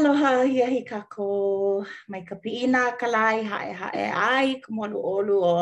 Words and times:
Aloha 0.00 0.40
hia 0.48 0.66
hi 0.72 0.80
kako 0.90 1.84
mai 2.08 2.22
ka 2.28 2.34
piina 2.42 2.82
ka 3.00 3.06
lai 3.14 3.42
hae 3.50 3.72
hae 3.80 4.04
ai 4.28 4.54
ka 4.62 4.70
molu 4.76 4.96
olu 5.16 5.36
o 5.54 5.58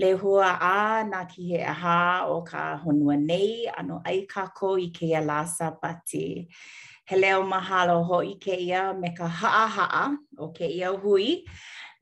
le 0.00 0.10
hua 0.20 0.50
a 0.66 1.02
na 1.12 1.20
ki 1.32 1.40
he 1.50 1.58
aha 1.72 2.00
o 2.34 2.36
ka 2.50 2.62
honua 2.82 3.16
nei 3.30 3.50
ano 3.78 3.96
ai 4.10 4.20
kako 4.34 4.70
i 4.86 4.88
ke 4.96 5.06
ia 5.10 5.20
lasa 5.30 5.68
pati. 5.82 6.26
He 7.08 7.16
leo 7.22 7.42
mahalo 7.54 7.98
ho 8.08 8.18
i 8.32 8.36
ke 8.44 8.54
ia 8.68 8.84
me 9.00 9.08
ka 9.18 9.26
haa 9.40 9.66
haa 9.76 10.04
o 10.38 10.46
ke 10.58 10.66
ia 10.78 10.90
hui 11.02 11.28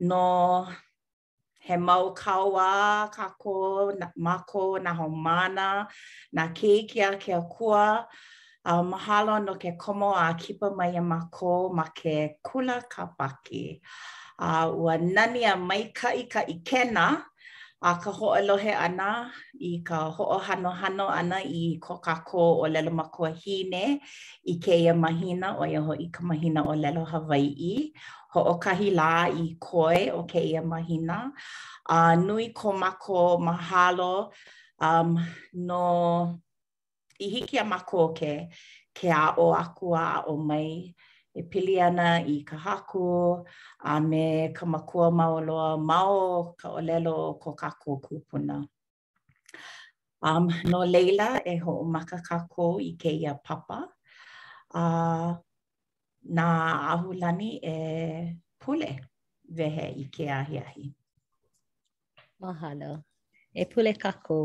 no 0.09 0.23
he 1.67 1.75
mau 1.87 2.05
kaua 2.21 2.71
kako 3.17 3.53
na, 3.99 4.07
mako 4.15 4.65
na 4.85 4.91
homana 4.99 5.69
na 6.35 6.43
keikia 6.57 7.09
kia 7.23 7.41
kua. 7.53 7.85
Kia 8.05 8.05
kua 8.05 8.07
Uh, 8.65 8.81
mahalo 8.81 9.37
no 9.45 9.53
ke 9.61 9.77
komo 9.77 10.09
a 10.17 10.33
kipa 10.33 10.71
mai 10.75 10.97
a 10.97 10.99
mako 11.01 11.69
ma 11.69 11.83
ke 11.93 12.39
kula 12.43 12.81
ka 12.89 13.11
paki. 13.19 13.77
Uh, 14.39 14.71
ua 14.73 14.97
nani 14.97 15.43
a 15.45 15.53
mai 15.55 15.91
ka 15.93 16.07
i 16.09 16.23
ka 16.33 16.41
ikena 16.49 17.23
a 17.79 17.93
ka 18.01 18.11
ho 18.11 18.27
alohe 18.33 18.73
ana 18.73 19.29
i 19.61 19.83
ka 19.85 20.09
ho 20.09 20.23
o 20.35 20.39
hano 20.47 20.71
hano 20.81 21.05
ana 21.19 21.37
i 21.45 21.77
ko 21.79 21.97
ka 22.05 22.15
ko 22.25 22.57
o 22.65 22.65
lelo 22.65 22.89
ko 23.13 23.25
hine 23.41 23.99
i 24.43 24.53
ke 24.57 24.73
ia 24.81 24.93
mahina 24.97 25.47
o 25.59 25.63
ho 25.87 25.93
i 26.05 26.09
ka 26.09 26.23
mahina 26.25 26.65
o 26.65 26.73
lelo 26.73 27.05
Hawaii. 27.05 27.93
Ho 28.33 28.39
o 28.53 28.57
kahi 28.57 28.89
la 28.97 29.27
i 29.29 29.45
koe 29.61 30.09
o 30.09 30.23
ke 30.25 30.41
ia 30.41 30.61
mahina. 30.63 31.29
Uh, 31.85 32.15
nui 32.17 32.49
ko 32.49 32.71
mako 32.73 33.37
mahalo 33.37 34.33
um, 34.81 35.21
no... 35.53 36.41
i 37.19 37.27
hiki 37.29 37.57
a 37.59 37.63
mako 37.63 38.07
ke, 38.13 38.47
ke 38.93 39.09
a 39.11 39.35
o 39.37 39.53
aku 39.53 39.93
a 39.95 40.23
o 40.27 40.35
mai 40.37 40.93
e 41.35 41.41
pili 41.49 41.75
ana 41.87 42.09
i 42.27 42.35
ka 42.47 42.57
haku 42.57 43.07
a 43.91 44.01
me 44.09 44.23
ka 44.57 44.65
makua 44.65 45.11
mao 45.19 45.35
loa 45.47 45.77
mao 45.77 46.55
ka 46.59 46.67
olelo 46.77 47.15
ko 47.41 47.49
kako 47.61 47.91
kupuna. 48.05 48.55
Um, 50.27 50.47
no 50.71 50.79
leila 50.93 51.29
e 51.51 51.55
ho 51.63 51.71
o 51.81 51.83
maka 51.93 52.17
kako 52.29 52.65
i 52.79 52.91
ke 53.01 53.11
ia 53.21 53.33
papa. 53.45 53.79
A 54.73 54.81
uh, 54.81 55.35
na 56.37 56.45
lani 57.21 57.51
e 57.73 58.37
pule 58.61 58.91
vehe 59.57 59.87
i 60.03 60.09
ke 60.15 60.23
ahi 60.39 60.57
ahi. 60.67 60.85
Mahalo. 62.41 62.93
E 63.53 63.63
pule 63.71 63.93
kako. 63.93 64.37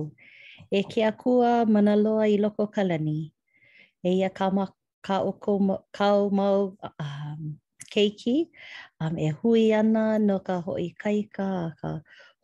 E 0.69 0.81
ke 0.91 1.01
akua 1.11 1.65
mana 1.65 1.97
loa 1.97 2.27
i 2.29 2.37
loko 2.37 2.67
kalani. 2.75 3.33
E 4.05 4.11
ia 4.17 4.29
kama 4.29 4.65
ka 5.07 5.17
o 5.25 5.33
ko 5.33 5.53
kau 5.97 6.19
mau 6.39 6.77
um, 7.01 7.43
keiki. 7.93 8.37
Um, 9.01 9.15
e 9.19 9.29
hui 9.31 9.73
ana 9.73 10.19
no 10.19 10.37
ka 10.47 10.61
hoi 10.61 10.89
kaika 11.03 11.49
a 11.73 11.73
ka 11.81 11.91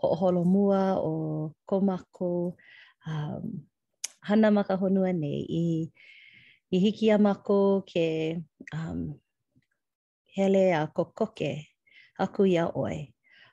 hoholo 0.00 0.42
mua 0.45 0.83
o 1.11 1.53
komako. 1.69 2.56
Um, 3.06 3.67
hana 4.27 4.48
maka 4.56 4.75
honua 4.80 5.12
nei 5.12 5.47
i, 5.51 5.67
i 6.75 6.78
hiki 6.84 7.11
a 7.14 7.19
mako 7.19 7.83
ke 7.91 8.36
um, 8.73 8.98
hele 10.34 10.64
a 10.75 10.83
kokoke 10.97 11.53
aku 12.19 12.47
ia 12.47 12.67
oe. 12.75 13.12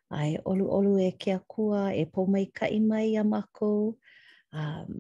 Ai 0.10 0.34
olu 0.46 0.66
olu 0.78 0.94
e 1.00 1.10
ke 1.22 1.32
akua 1.40 1.94
e 1.94 2.04
pomai 2.14 2.46
ka 2.58 2.66
imai 2.78 3.18
a 3.20 3.24
mako. 3.24 3.98
um, 4.58 4.96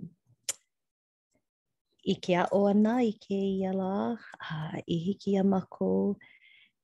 i 2.03 2.13
ke 2.23 2.33
ao 2.39 2.61
ana 2.69 2.93
i 3.03 3.11
ke 3.25 3.37
iala 3.55 3.93
uh, 4.53 4.79
i 4.85 4.97
hiki 5.05 5.33
a 5.41 5.43
mako 5.43 5.89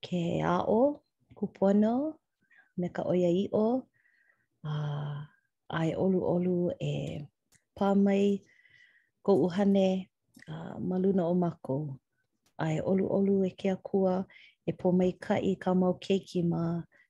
ke 0.05 0.21
ao 0.49 0.79
kupono 1.37 1.95
me 2.77 2.87
ka 2.95 3.01
oia 3.11 3.29
i 3.43 3.45
o 3.51 3.65
uh, 4.69 5.17
ai 5.79 5.89
olu 6.05 6.19
olu 6.35 6.57
e 6.79 6.93
pāmai 7.77 8.25
ko 9.25 9.31
uhane 9.45 9.89
uh, 10.51 10.75
maluna 10.89 11.23
o 11.27 11.33
mako 11.43 11.77
ai 12.63 12.75
olu 12.89 13.05
olu 13.17 13.33
e 13.49 13.51
ke 13.59 13.67
akua 13.75 14.15
e 14.65 14.71
po 14.79 14.87
mai 14.97 15.11
ka 15.25 15.35
i 15.51 15.53
ka 15.63 15.71
mau 15.81 15.93
keiki 16.05 16.39
ma 16.51 16.63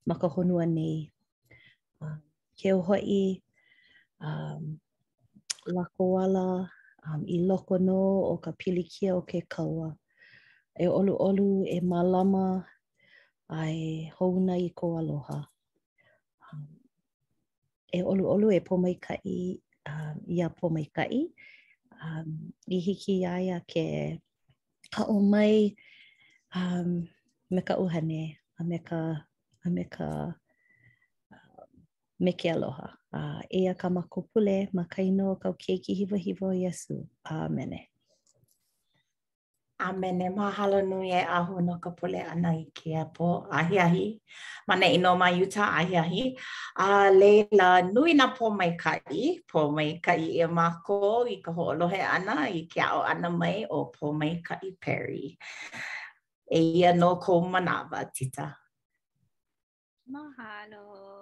maka 0.07 0.27
honua 0.33 0.63
nei. 0.75 0.99
Uh, 2.03 2.17
ke 2.57 2.69
o 2.73 2.79
hoi, 2.87 3.41
um, 4.27 4.63
lakou 5.75 6.17
ala 6.19 6.65
um, 7.05 7.21
i 7.25 7.37
loko 7.45 7.77
no 7.77 8.25
o 8.33 8.35
ka 8.43 8.51
pilikia 8.57 9.15
o 9.15 9.21
ke 9.21 9.41
kaua. 9.47 9.93
E 10.83 10.87
olu 10.87 11.13
olu 11.19 11.63
e 11.65 11.77
malama 11.81 12.63
ai 13.49 14.09
houna 14.17 14.55
i 14.57 14.69
ko 14.79 14.97
aloha. 15.01 15.39
Um, 16.49 16.67
e 17.91 17.99
olu 18.03 18.23
olu 18.33 18.47
e 18.51 18.59
pomaikai 18.67 19.59
um, 19.89 20.17
i 20.35 20.41
a 20.45 20.49
pomaikai. 20.49 21.29
Um, 22.03 22.53
I 22.69 22.77
hiki 22.85 23.25
ai 23.25 23.47
ke 23.71 24.17
ka 24.93 25.05
o 25.09 25.19
mai 25.19 25.75
um, 26.55 27.05
me 27.53 27.61
ka 27.61 27.75
uhane 27.77 28.37
a 28.59 28.63
me 28.63 28.77
ka, 28.85 29.25
a 29.65 29.69
me 29.69 29.83
ka 29.83 30.07
me 32.19 32.33
ke 32.33 32.49
aloha. 32.51 32.89
A 33.13 33.17
uh, 33.19 33.41
ea 33.49 33.73
ka 33.73 33.89
mako 33.89 34.27
pule, 34.31 34.67
ma 34.73 34.83
ka 34.83 35.01
ino 35.01 35.35
kau 35.35 35.53
keiki 35.57 35.93
hiwa 35.99 36.17
hiwa 36.19 36.51
i 36.57 36.67
asu. 36.69 37.07
Amene. 37.25 37.87
Amene, 39.79 40.27
mahalo 40.35 40.81
nui 40.85 41.07
e 41.11 41.21
ahu 41.23 41.61
no 41.61 41.77
ka 41.79 41.89
pule 41.91 42.19
ana 42.21 42.49
i 42.53 42.65
ke 42.75 42.91
apo 43.01 43.47
ahi 43.59 43.79
ahi. 43.79 44.07
Mane 44.67 44.87
ino 44.95 45.15
mai 45.15 45.39
uta 45.41 45.63
ahi 45.79 45.95
ahi. 46.03 46.23
A 46.85 46.87
uh, 46.87 47.09
leila, 47.21 47.69
nui 47.83 48.13
na 48.13 48.27
po 48.35 48.49
mai 48.51 48.75
kai, 48.79 49.39
po 49.49 49.71
mai 49.71 49.99
kai 50.05 50.23
e 50.43 50.45
mako 50.45 51.25
i 51.35 51.37
ka 51.45 51.51
hoolohe 51.51 52.01
ana 52.15 52.35
i 52.41 52.61
ke 52.73 52.81
ao 52.83 53.01
ana 53.01 53.29
mai 53.29 53.65
o 53.69 53.79
po 53.95 54.11
mai 54.13 54.35
kai 54.47 54.73
peri. 54.81 55.37
E 56.51 56.63
no 56.91 57.15
ko 57.15 57.39
manawa, 57.41 58.03
tita. 58.13 58.53
Mahalo. 60.11 60.35
Mahalo. 60.35 61.18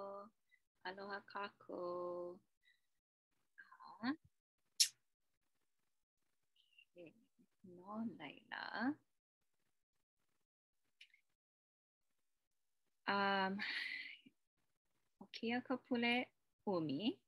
Aloha 0.87 1.19
kako. 1.27 1.81
No, 7.65 8.07
Laila. 8.17 8.95
Um, 13.09 13.57
o 15.19 15.27
kia 15.33 15.59
ka 15.67 15.75
pule 15.75 16.25
umi. 16.67 17.19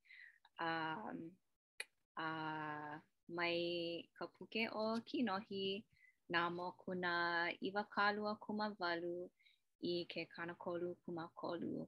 Um, 0.59 1.17
uh, 2.15 2.95
mai 3.27 4.07
ka 4.17 4.25
puke 4.35 4.63
o 4.71 4.85
kinohi 5.07 5.65
nā 6.31 6.41
mō 6.55 6.67
kuna 6.83 7.11
iwa 7.67 7.83
kālua 7.95 8.33
kuma 8.43 8.67
walu 8.79 9.17
i 9.91 10.05
ke 10.11 10.21
kanakolu 10.35 10.89
kuma 11.03 11.25
kolu. 11.39 11.87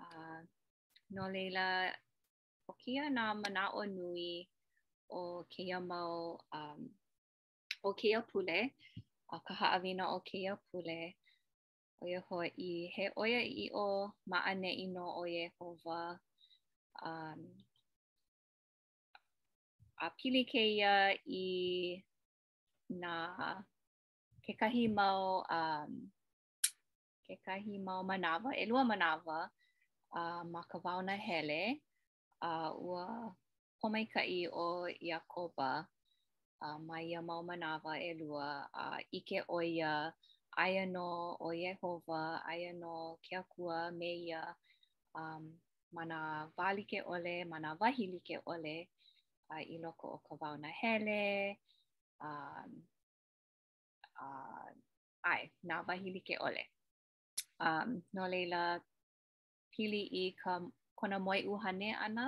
Uh, 0.00 0.42
no 1.10 1.28
leila 1.28 1.92
o 2.68 2.72
kia 2.72 3.10
na 3.10 3.34
mana 3.34 3.70
o 3.74 3.84
nui 3.86 4.48
o 5.10 5.44
kia 5.50 5.80
mau 5.80 6.38
um, 6.52 6.88
o 7.84 7.92
kia 7.94 8.22
pule 8.22 8.74
o 9.30 9.38
ka 9.44 9.54
haawina 9.54 10.08
o 10.16 10.20
kia 10.20 10.56
pule 10.70 11.14
o 12.00 12.06
ia 12.06 12.20
ho 12.28 12.40
i 12.46 12.70
he 12.96 13.08
oia 13.16 13.40
i 13.64 13.68
o 13.74 13.86
maane 14.32 14.68
i 14.70 14.84
no 14.94 15.04
o 15.20 15.26
ia 15.26 15.44
e 15.48 15.52
hova 15.58 16.00
um, 17.10 17.40
a 20.04 20.10
pili 20.16 20.44
ke 20.48 20.62
ia 20.78 20.96
i 21.28 21.44
na 23.04 23.14
ke 24.44 24.56
kahi 24.60 24.88
mau 24.92 25.20
um, 25.58 25.92
ke 27.24 27.36
kahi 27.44 27.78
mau 27.80 28.04
manawa, 28.04 28.50
e 28.56 28.66
lua 28.68 28.84
manawa, 28.84 29.36
manawa 29.36 29.38
a 30.14 30.22
uh, 30.22 30.42
ma 30.54 30.62
ka 30.70 30.78
vauna 30.84 31.14
hele 31.26 31.62
a 32.48 32.70
ua 32.70 33.34
pomai 33.80 34.06
o 34.54 34.86
Iakoba 34.86 35.72
a 35.84 35.86
uh, 36.66 36.78
mai 36.78 37.10
ia 37.10 37.20
mau 37.20 37.42
manawa 37.42 37.98
e 37.98 38.14
lua 38.14 38.70
a 38.72 38.84
uh, 38.94 38.98
ike 39.12 39.42
o 39.48 39.58
ia 39.60 40.12
aia 40.56 40.86
no 40.86 41.36
o 41.40 41.50
Yehova, 41.50 42.40
aia 42.46 42.72
no 42.72 43.18
ke 43.26 43.34
akua 43.34 43.90
me 43.90 44.10
ia 44.30 44.54
um, 45.14 45.50
mana 45.92 46.48
walike 46.56 47.02
ole, 47.06 47.44
mana 47.44 47.74
wahilike 47.80 48.38
ole 48.46 48.88
a 49.50 49.58
i 49.66 49.78
loko 49.82 50.06
o 50.14 50.20
ka 50.30 50.34
vauna 50.36 50.68
hele 50.80 51.58
um, 52.20 52.70
a 54.14 54.22
um, 54.22 54.22
uh, 54.22 54.70
ai, 55.26 55.50
nā 55.64 55.80
wahilike 55.88 56.36
ole. 56.38 56.68
Um, 57.58 58.02
no 58.12 58.26
leila, 58.28 58.80
pili 59.74 60.00
i 60.22 60.24
ka 60.42 60.52
kona 60.98 61.16
moe 61.26 61.38
uhane 61.54 61.88
ana 62.06 62.24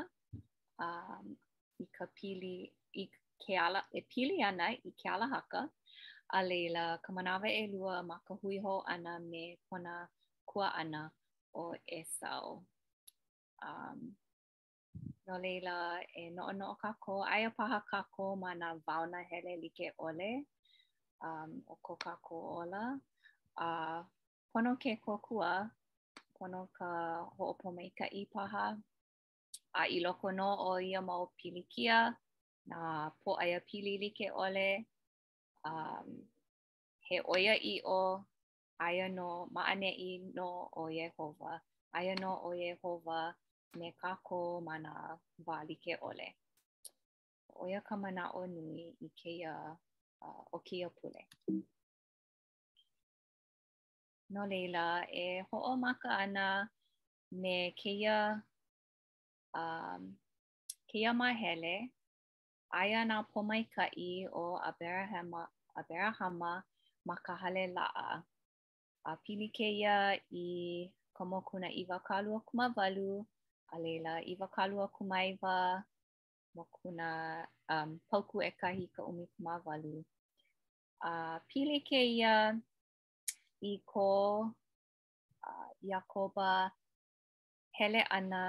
um, 0.85 1.27
i 1.85 1.87
ka 1.97 2.07
pili 2.17 2.57
i 3.03 3.05
ke 3.43 3.55
ala, 3.67 3.81
e 3.99 4.01
pili 4.13 4.37
ana 4.51 4.67
i 4.91 4.93
ke 4.99 5.07
ala 5.15 5.27
haka 5.35 5.61
a 6.37 6.41
leila 6.49 6.85
ka 7.03 7.09
manawa 7.17 7.49
e 7.63 7.65
lua 7.73 7.95
ma 8.09 8.17
ka 8.27 8.33
hui 8.41 8.57
ho 8.65 8.75
ana 8.95 9.13
me 9.31 9.45
kona 9.67 9.95
kua 10.51 10.69
ana 10.81 11.03
o 11.63 11.75
e 11.99 12.01
sao. 12.19 12.53
Um, 13.69 13.99
no 15.27 15.35
leila 15.45 15.77
e 16.23 16.25
noo 16.37 16.53
noo 16.61 16.75
ka 16.83 16.91
ko, 17.05 17.15
aia 17.35 17.51
paha 17.59 17.79
ka 17.91 18.01
ko 18.15 18.25
ma 18.43 18.51
na 18.61 18.69
vauna 18.87 19.19
hele 19.31 19.53
like 19.63 19.87
ole 20.07 20.33
um, 21.27 21.51
o 21.73 21.75
ko 21.87 21.93
ka 22.05 22.13
ko 22.27 22.37
ola. 22.61 22.85
Uh, 23.65 24.01
pono 24.53 24.73
ke 24.83 24.93
kokua 25.05 25.51
kono 26.39 26.61
ka 26.79 26.89
ho'opomaika'i 27.37 28.23
paha. 28.35 28.65
A 29.81 29.83
i 29.97 29.99
loko 30.05 30.27
no 30.39 30.49
o 30.69 30.71
ia 30.89 31.01
mau 31.11 31.25
pilikia, 31.39 31.97
na 32.71 32.79
po 33.23 33.31
aia 33.43 33.61
pililike 33.69 34.27
ole, 34.45 34.69
um, 35.71 36.09
he 37.09 37.17
oia 37.37 37.55
i 37.57 37.75
o 37.85 38.01
aia 38.89 39.07
no 39.19 39.29
maane 39.57 39.91
i 40.09 40.11
no 40.39 40.49
o 40.83 40.89
Yehova, 40.99 41.53
aia 41.99 42.15
no 42.23 42.33
o 42.49 42.51
Yehova 42.65 43.19
me 43.79 43.89
kako 44.01 44.61
mana 44.69 44.93
walike 45.47 45.95
ole. 46.09 46.29
Oia 47.65 47.81
ka 47.89 47.95
mana 47.97 48.25
o 48.39 48.45
ni 48.47 48.93
i 49.01 49.09
keia 49.21 49.53
uh, 50.23 50.43
o 50.55 50.59
keia 50.69 50.89
pule. 51.01 51.23
No 54.29 54.43
leila, 54.51 55.07
e 55.23 55.27
ho'o 55.51 55.73
maka 55.83 56.11
ana 56.25 56.47
me 57.43 57.71
keia, 57.79 58.43
um, 59.55 60.09
keia 60.91 61.13
mahele, 61.15 61.75
aia 62.75 63.05
nā 63.07 63.17
pomai 63.33 63.63
kai 63.75 64.27
o 64.43 64.59
Abraham 64.71 65.29
Aberahama 65.79 66.53
ma 67.07 67.15
ka 67.27 67.33
hale 67.43 67.65
la'a. 67.77 68.09
A 69.09 69.13
pili 69.25 69.49
keia 69.57 69.95
i 70.35 70.47
komokuna 71.17 71.69
iwa 71.83 71.99
kālua 72.09 72.41
kumawalu, 72.49 73.11
a 73.73 73.79
leila 73.83 74.15
iwa 74.33 74.47
kālua 74.55 74.87
kumaiwa, 74.97 75.55
mo 76.55 76.63
kuna 76.75 77.09
um, 77.73 77.91
pauku 78.09 78.43
e 78.43 78.51
kahi 78.61 78.85
ka 78.95 79.03
umi 79.11 79.25
kumawalu. 79.33 79.95
A 81.01 81.11
pili 81.49 81.81
keia... 81.89 82.35
iko 83.61 84.11
uh, 85.47 85.71
yakoba 85.83 86.71
hele 87.77 88.01
ana 88.05 88.43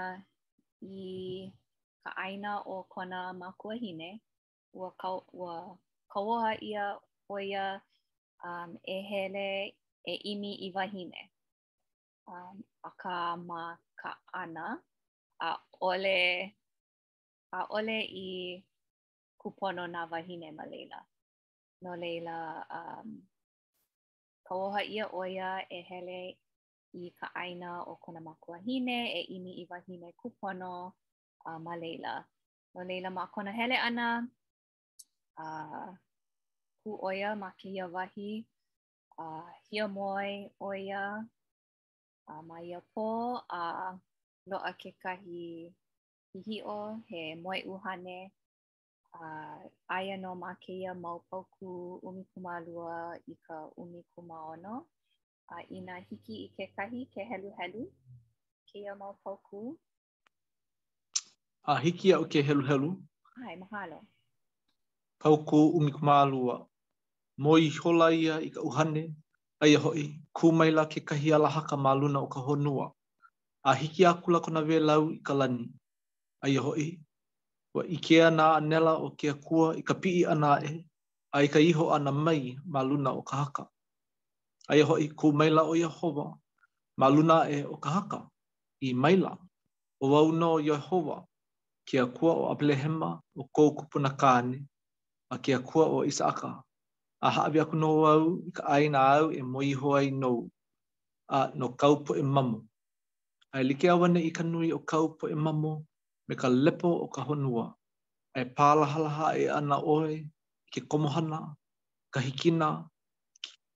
i 0.82 1.52
ka 2.04 2.10
aina 2.24 2.52
o 2.62 2.84
kona 2.94 3.20
makua 3.40 3.74
hine 3.82 4.10
ua 4.78 4.90
ka 6.08 6.20
ua 6.20 6.50
ia 6.70 6.86
o 7.32 7.36
um, 8.48 8.70
e 8.84 9.02
hele 9.10 9.48
e 10.04 10.14
imi 10.32 10.52
i 10.68 10.72
wahine 10.76 11.22
um, 12.34 12.56
a 12.84 12.90
ka 13.02 13.16
ma 13.48 13.62
ka 14.00 14.10
ana 14.42 14.66
a 15.40 15.50
ole 15.90 16.20
a 17.52 17.60
ole 17.78 17.98
i 18.26 18.64
kupono 19.42 19.84
na 19.94 20.02
wahine 20.12 20.48
ma 20.58 20.66
leila 20.72 21.00
no 21.82 21.92
leila 22.02 22.36
um, 22.78 23.10
ka 24.48 24.56
oha 24.66 24.82
ia 24.94 25.06
oia 25.22 25.50
e 25.78 25.80
hele 25.90 26.20
i 27.02 27.10
ka 27.20 27.28
aina 27.44 27.72
o 27.92 27.96
kona 28.04 28.20
makuahine 28.28 29.00
e 29.20 29.22
ini 29.36 29.52
i 29.62 29.66
wahine 29.72 30.10
kupono 30.20 30.74
a 30.90 30.92
uh, 31.52 31.60
ma 31.66 31.74
leila. 31.82 32.16
No 32.74 32.80
leila 32.90 33.10
ma 33.18 33.24
kona 33.34 33.52
hele 33.60 33.78
ana 33.88 34.08
a 35.46 35.48
ku 36.82 36.90
oia 37.10 37.30
ma 37.42 37.50
ke 37.60 37.68
ia 37.76 37.86
wahi 37.96 38.32
a 39.26 39.28
hia 39.68 39.86
moi 39.98 40.32
oia 40.70 41.04
a 42.32 42.34
uh, 42.38 42.42
ma 42.50 42.58
ia 42.70 42.80
po 42.94 43.08
a 43.60 43.62
uh, 43.62 43.92
loa 44.50 44.72
ke 44.82 44.90
kahi 45.04 45.44
hihi 46.32 46.58
o 46.78 46.80
he 47.10 47.22
moi 47.44 47.60
uhane 47.74 48.20
uh, 49.22 49.60
aia 49.90 50.18
no 50.18 50.36
ma 50.36 50.54
keia 50.62 50.94
maupauku 50.94 52.00
umi 52.04 52.24
kumalua 52.34 53.20
i 53.32 53.36
ka 53.48 53.70
umi 53.78 54.04
kumaono. 54.16 54.86
Uh, 55.50 55.64
ina 55.72 56.00
hiki 56.00 56.36
i 56.46 56.50
ke 56.58 56.74
kahi 56.76 57.06
ke 57.14 57.24
helu 57.24 57.52
helu 57.58 57.86
keia 58.70 58.96
maupauku. 58.96 59.80
A 61.66 61.74
uh, 61.74 61.80
hiki 61.82 62.14
au 62.14 62.26
ke 62.26 62.42
helu 62.44 62.62
helu. 62.68 62.90
Ai, 63.48 63.56
mahalo. 63.56 64.02
Pauku 65.20 65.68
umi 65.70 65.92
kumalua. 65.92 66.68
Moi 67.38 67.70
hola 67.70 68.14
ia 68.14 68.42
i 68.42 68.50
ka 68.50 68.62
uhane. 68.62 69.14
Aia 69.64 69.80
hoi, 69.80 70.22
kumaila 70.34 70.86
ke 70.90 71.02
kahi 71.02 71.34
ala 71.34 71.50
haka 71.50 71.78
maluna 71.78 72.20
o 72.20 72.28
ka 72.28 72.40
honua. 72.40 72.94
A 73.64 73.74
hiki 73.74 74.06
aku 74.06 74.32
la 74.32 74.40
kona 74.40 74.62
ve 74.62 74.80
lau 74.80 75.10
i 75.10 75.18
ka 75.24 75.34
lani. 75.34 75.66
Aia 76.46 76.62
hoi, 76.62 77.00
i 77.86 77.94
ike 77.96 78.24
ana 78.26 78.56
anela 78.58 78.94
o 79.06 79.10
ke 79.20 79.28
akua 79.34 79.66
i 79.78 79.82
ka 79.88 79.94
pii 80.02 80.24
ana 80.34 80.50
e, 80.68 80.86
a 81.36 81.44
i 81.44 81.48
ka 81.54 81.60
iho 81.70 81.84
ana 81.96 82.12
mai 82.26 82.44
ma 82.74 82.80
luna 82.90 83.10
o 83.12 83.22
ka 83.30 83.34
haka. 83.42 83.64
A 84.70 84.74
i 84.76 84.82
hoi 84.88 85.06
ku 85.20 85.28
maila 85.38 85.62
o 85.64 85.74
Yehova 85.84 86.28
ma 87.00 87.06
luna 87.14 87.38
e 87.56 87.64
o 87.64 87.76
ka 87.84 87.90
haka 87.96 88.20
i 88.82 88.90
maila 89.04 89.32
o 90.04 90.10
wau 90.14 90.30
no 90.40 90.50
Yehova 90.70 91.18
ke 91.88 91.96
akua 92.06 92.32
o 92.42 92.52
Abelehema 92.52 93.10
o 93.36 93.42
kou 93.56 93.70
kupuna 93.78 94.10
kāne 94.22 94.58
a 95.30 95.36
ke 95.44 95.52
akua 95.60 95.84
o 95.96 96.00
Isaaka. 96.10 96.50
A 97.22 97.28
haawi 97.36 97.60
aku 97.62 97.76
no 97.82 97.90
wau 98.04 98.24
i 98.48 98.52
ka 98.58 98.64
aina 98.76 99.00
au 99.16 99.28
e 99.32 99.40
moi 99.54 99.70
hoai 99.82 100.08
nou 100.22 100.38
a 101.36 101.52
no 101.58 101.68
kaupo 101.82 102.12
e 102.16 102.24
mamo. 102.36 102.60
A 103.56 103.64
like 103.68 103.88
awane 103.94 104.20
i 104.22 104.32
ka 104.38 104.44
nui 104.52 104.70
o 104.72 104.80
kaupo 104.92 105.24
e 105.30 105.36
mamo 105.46 105.74
me 106.28 106.36
ka 106.42 106.48
lepo 106.66 106.90
o 107.04 107.08
ka 107.16 107.22
honua, 107.28 107.66
e 108.36 108.42
pālahalaha 108.56 109.28
e 109.40 109.46
ana 109.58 109.78
oe, 109.94 110.12
i 110.68 110.70
ke 110.74 110.80
komohana, 110.92 111.40
ka 112.14 112.20
hikina, 112.26 112.70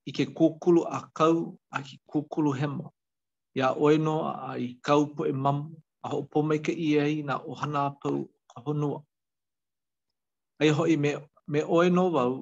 i 0.06 0.12
ke 0.18 0.24
kukulu 0.38 0.82
a 0.88 1.00
kau 1.18 1.38
a 1.76 1.82
ki 1.86 1.96
kukulu 2.12 2.52
hemo. 2.60 2.88
Ia 3.58 3.68
oe 3.84 3.94
no 4.06 4.16
a 4.32 4.50
i 4.66 4.76
kau 4.88 5.04
po 5.16 5.22
e 5.24 5.32
mamu, 5.44 5.66
a 6.04 6.08
ho 6.12 6.20
po 6.32 6.38
mai 6.48 6.60
ka 6.66 6.72
ia 6.88 7.04
na 7.28 7.34
o 7.38 7.52
hana 7.62 7.82
pau 8.02 8.20
ka 8.52 8.58
honua. 8.66 9.00
Ai 10.60 10.70
hoi 10.78 10.96
me, 11.04 11.10
me 11.52 11.60
oe 11.74 11.86
no 11.96 12.04
wau, 12.16 12.34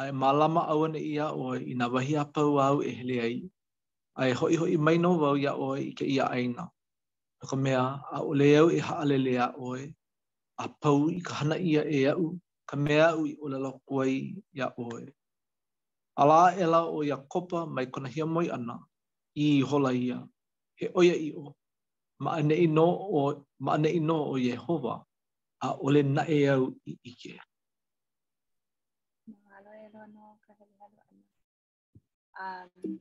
a 0.00 0.10
e 0.10 0.12
malama 0.20 0.62
awane 0.72 0.98
i 0.98 1.12
a 1.24 1.30
oe 1.42 1.56
i 1.62 1.72
na 1.78 1.86
wahi 1.92 2.14
a 2.18 2.24
pau 2.34 2.54
au 2.66 2.76
e 2.82 2.90
hele 2.98 3.16
ai. 3.26 3.36
Ai 4.20 4.30
hoi 4.38 4.54
hoi 4.60 4.74
mai 4.84 4.96
no 5.02 5.10
wau 5.22 5.36
ia 5.44 5.52
oe 5.66 5.76
i 5.86 5.90
ke 5.98 6.04
ia 6.16 6.26
aina. 6.36 6.64
no 7.42 7.48
e 7.48 7.50
ka 7.50 7.56
mea 7.56 8.00
a 8.14 8.18
o 8.22 8.32
le 8.34 8.56
au 8.58 8.68
i 8.70 8.78
haalele 8.78 9.34
a 9.38 9.46
oe, 9.58 9.82
a 10.58 10.64
pau 10.82 11.08
i 11.10 11.20
ka 11.26 11.32
hana 11.42 11.56
ia 11.58 11.82
e 11.82 12.00
au, 12.12 12.38
ka 12.70 12.76
mea 12.76 13.06
au 13.14 13.24
i 13.26 13.32
o 13.40 13.46
le 13.50 13.58
lokuai 13.64 14.16
i 14.56 14.60
a 14.64 14.70
oe. 14.78 15.10
A 16.16 16.22
la 16.24 16.42
e 16.56 16.64
la 16.66 16.80
o 16.86 16.98
ia 17.02 17.16
kopa 17.32 17.60
mai 17.74 17.86
kona 17.92 18.08
hia 18.14 18.26
moi 18.34 18.48
ana 18.56 18.76
i 19.44 19.62
hola 19.68 19.90
ia, 19.92 20.18
he 20.78 20.86
oia 20.98 21.14
i 21.26 21.30
o, 21.42 21.54
ma 22.22 22.30
ane 22.38 22.52
i 22.52 22.66
no 22.76 22.86
o, 23.20 23.22
ma 23.64 23.72
i 23.76 23.98
no 24.08 24.16
o 24.32 24.36
a 25.62 25.68
o 25.84 25.90
le 25.94 26.02
na 26.14 26.22
e 26.28 26.38
au 26.54 26.62
i 26.86 26.92
ike. 27.10 27.34
Mahalo 29.42 29.70
e 29.84 29.90
ka 29.90 30.52
hele 30.54 30.72
halo 30.78 31.02
Um, 32.42 32.98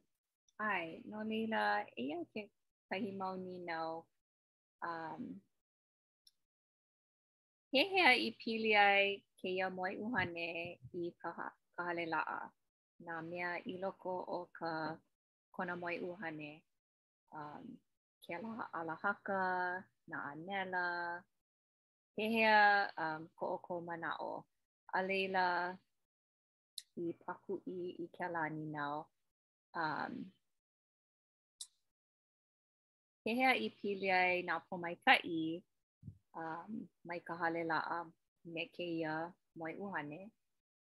ai, 0.59 0.85
no 1.09 1.19
leila, 1.29 1.63
e 1.95 2.01
ia 2.09 2.17
ke 2.33 2.41
kahi 2.89 3.11
mau 3.19 3.33
ni 3.39 3.55
nau 3.69 4.05
um 4.83 5.39
he 7.71 7.79
he 7.85 8.01
i 8.27 8.29
pili 8.41 8.71
ai 8.87 9.05
ke 9.39 9.47
ia 9.57 9.67
moi 9.77 9.93
uhane 10.05 10.47
i 11.01 11.03
ka 11.21 11.29
ka 11.75 11.83
laa 12.13 12.39
na 13.05 13.13
mea 13.29 13.51
i 13.73 13.75
loko 13.83 14.13
o 14.37 14.39
ka 14.57 14.71
kona 15.55 15.73
moi 15.81 15.97
uhane 16.09 16.51
um 17.39 17.63
ke 18.23 18.35
la 18.43 18.51
ala 18.79 18.95
haka 19.03 19.41
na 20.09 20.17
anela 20.31 20.85
he 22.15 22.23
he 22.33 22.43
um 23.05 23.21
ko 23.37 23.43
o 23.55 23.57
ko 23.67 23.73
mana 23.87 24.09
o 24.31 24.33
a 24.97 24.99
leila 25.07 25.45
i 27.03 27.05
paku 27.23 27.53
i 27.77 27.79
i 28.03 28.05
ke 28.15 28.25
la 28.33 28.43
ni 28.55 28.65
nao 28.75 28.97
um 29.83 30.13
he 33.25 33.33
hea 33.37 33.53
i 33.65 33.69
pili 33.69 34.09
ai 34.11 34.43
nga 34.43 34.55
po 34.67 34.75
mai 34.83 34.95
ka 35.05 35.13
i 35.23 35.61
um, 36.41 36.71
mai 37.07 37.19
ka 37.27 37.33
hale 37.41 37.61
a 37.73 37.81
me 38.53 38.63
ke 38.75 38.85
ia 38.99 39.13
moi 39.59 39.73
uhane 39.85 40.21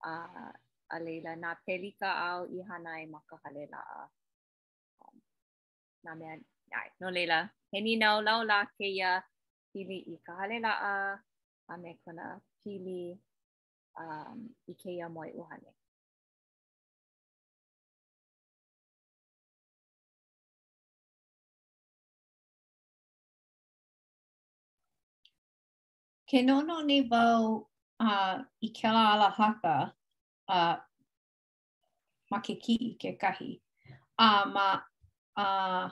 a, 0.09 0.11
uh, 0.11 0.51
a 0.95 0.97
leila 1.05 1.31
nga 1.41 1.51
peli 1.65 1.91
ka 1.99 2.09
au 2.29 2.41
i 2.57 2.59
hana 2.69 2.89
ai 2.99 3.05
ma 3.13 3.19
ka 3.29 3.35
hale 3.43 3.63
laa 3.73 4.03
um, 5.01 5.15
nga 6.03 6.13
mea 6.19 6.33
ai, 6.79 6.89
no 6.99 7.07
leila 7.17 7.39
he 7.71 7.77
ni 7.85 7.93
nau 8.03 8.17
lau 8.27 8.39
la 8.51 8.57
ke 8.77 8.87
ia 8.97 9.11
pili 9.71 9.97
i 10.15 10.15
ka 10.25 10.31
hale 10.39 10.55
laa 10.65 10.83
a 11.71 11.73
me 11.83 11.91
kona 12.03 12.25
pili 12.61 13.01
um, 14.03 14.37
i 14.71 14.73
ke 14.81 14.89
ia 14.97 15.07
moi 15.15 15.31
uhane 15.41 15.71
ke 26.33 26.41
nono 26.41 26.75
ni 26.89 26.97
vau 27.11 27.61
uh, 28.07 28.35
i 28.57 28.69
ke 28.77 28.89
la 28.95 29.03
ala 29.13 29.29
haka 29.37 29.75
a 30.49 30.55
uh, 30.59 30.75
ma 32.33 32.37
ke 32.47 32.55
ki 32.63 32.75
i 32.85 32.89
ke 33.01 33.11
kahi. 33.21 33.49
A 34.25 34.29
uh, 34.39 34.45
ma 34.55 34.63
a 35.37 35.43
uh, 35.45 35.85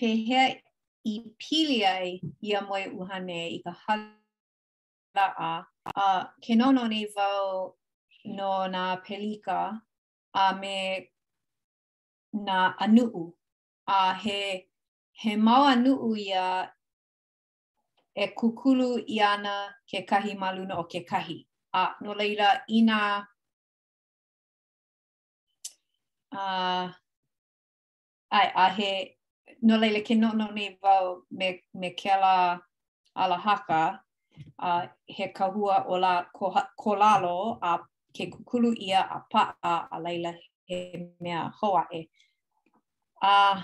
pehea 0.00 0.42
i 1.12 1.14
pili 1.42 1.78
ai 1.94 2.10
i 2.50 2.56
a 2.58 2.66
moe 2.66 2.82
uhane 3.00 3.38
i 3.54 3.62
ka 3.66 3.72
hala 3.86 5.26
a 5.30 5.30
a 5.46 5.54
uh, 6.02 6.24
ke 6.42 6.58
nono 6.62 6.88
ni 6.94 7.02
vau 7.16 7.40
no 8.40 8.50
na 8.78 8.82
pelika 9.08 9.60
a 9.70 9.76
uh, 9.78 10.52
me 10.62 10.76
na 12.46 12.58
anuu 12.88 13.22
a 13.26 14.06
uh, 14.06 14.14
he 14.22 14.40
he 15.24 15.36
mau 15.48 15.62
anuu 15.74 16.16
ia 16.30 16.48
e 18.16 18.24
kukulu 18.38 18.98
i 19.06 19.20
ana 19.20 19.54
ke 19.90 19.98
kahi 20.08 20.32
maluna 20.40 20.74
o 20.78 20.84
ke 20.84 21.00
kahi. 21.04 21.38
A 21.74 21.82
no 22.02 22.14
leila 22.14 22.48
i 22.68 22.80
nga 22.82 23.00
uh, 26.32 26.84
ai 28.38 28.46
a 28.64 28.68
he 28.76 28.90
no 29.62 29.76
leila 29.76 30.00
ke 30.00 30.14
no 30.16 30.30
no 30.32 30.46
nei 30.56 30.78
vau 30.82 31.26
me, 31.30 31.48
me 31.74 31.88
ke 31.90 32.12
la 32.24 32.58
ala 33.16 33.36
haka 33.38 34.00
a 34.58 34.68
uh, 34.68 34.86
he 35.06 35.26
kahua 35.36 35.84
o 35.88 35.98
la 36.00 36.24
ko, 36.32 36.54
ko 36.78 36.92
a 37.62 37.78
ke 38.16 38.24
kukulu 38.32 38.72
ia 38.80 39.00
a 39.04 39.18
pa 39.30 39.56
a 39.62 39.74
a 39.92 39.96
leila 40.00 40.32
he 40.64 40.78
mea 41.20 41.52
hoa 41.60 41.86
e. 41.92 42.00
A 43.22 43.34
uh, 43.50 43.62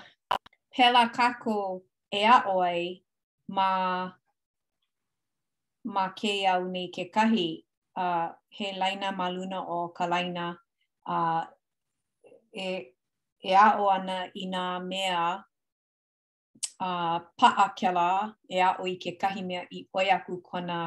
pela 0.74 1.08
kako 1.16 1.82
e 2.12 2.24
a 2.24 2.36
oi 2.52 3.00
ma 3.48 3.72
ma 5.94 6.04
ke 6.20 6.32
au 6.52 6.62
nei 6.74 6.88
ke 6.94 7.04
kahi 7.14 7.48
uh, 7.96 8.28
he 8.48 8.66
laina 8.78 9.08
ma 9.18 9.26
o 9.76 9.88
ka 9.96 10.04
laina 10.06 10.46
uh, 11.06 11.42
e, 12.66 12.94
e 13.42 13.52
a 13.54 13.68
o 13.82 13.88
ana 13.90 14.16
ina 14.42 14.62
nga 14.74 14.86
mea 14.88 15.22
uh, 16.86 17.18
paa 17.38 17.66
ke 17.78 17.88
la 17.96 18.10
e 18.48 18.60
a 18.66 18.70
o 18.80 18.84
i 18.86 18.94
ke 19.02 19.10
kahi 19.20 19.42
mea 19.48 19.62
i 19.76 19.88
oi 19.98 20.08
aku 20.16 20.34
kona 20.48 20.78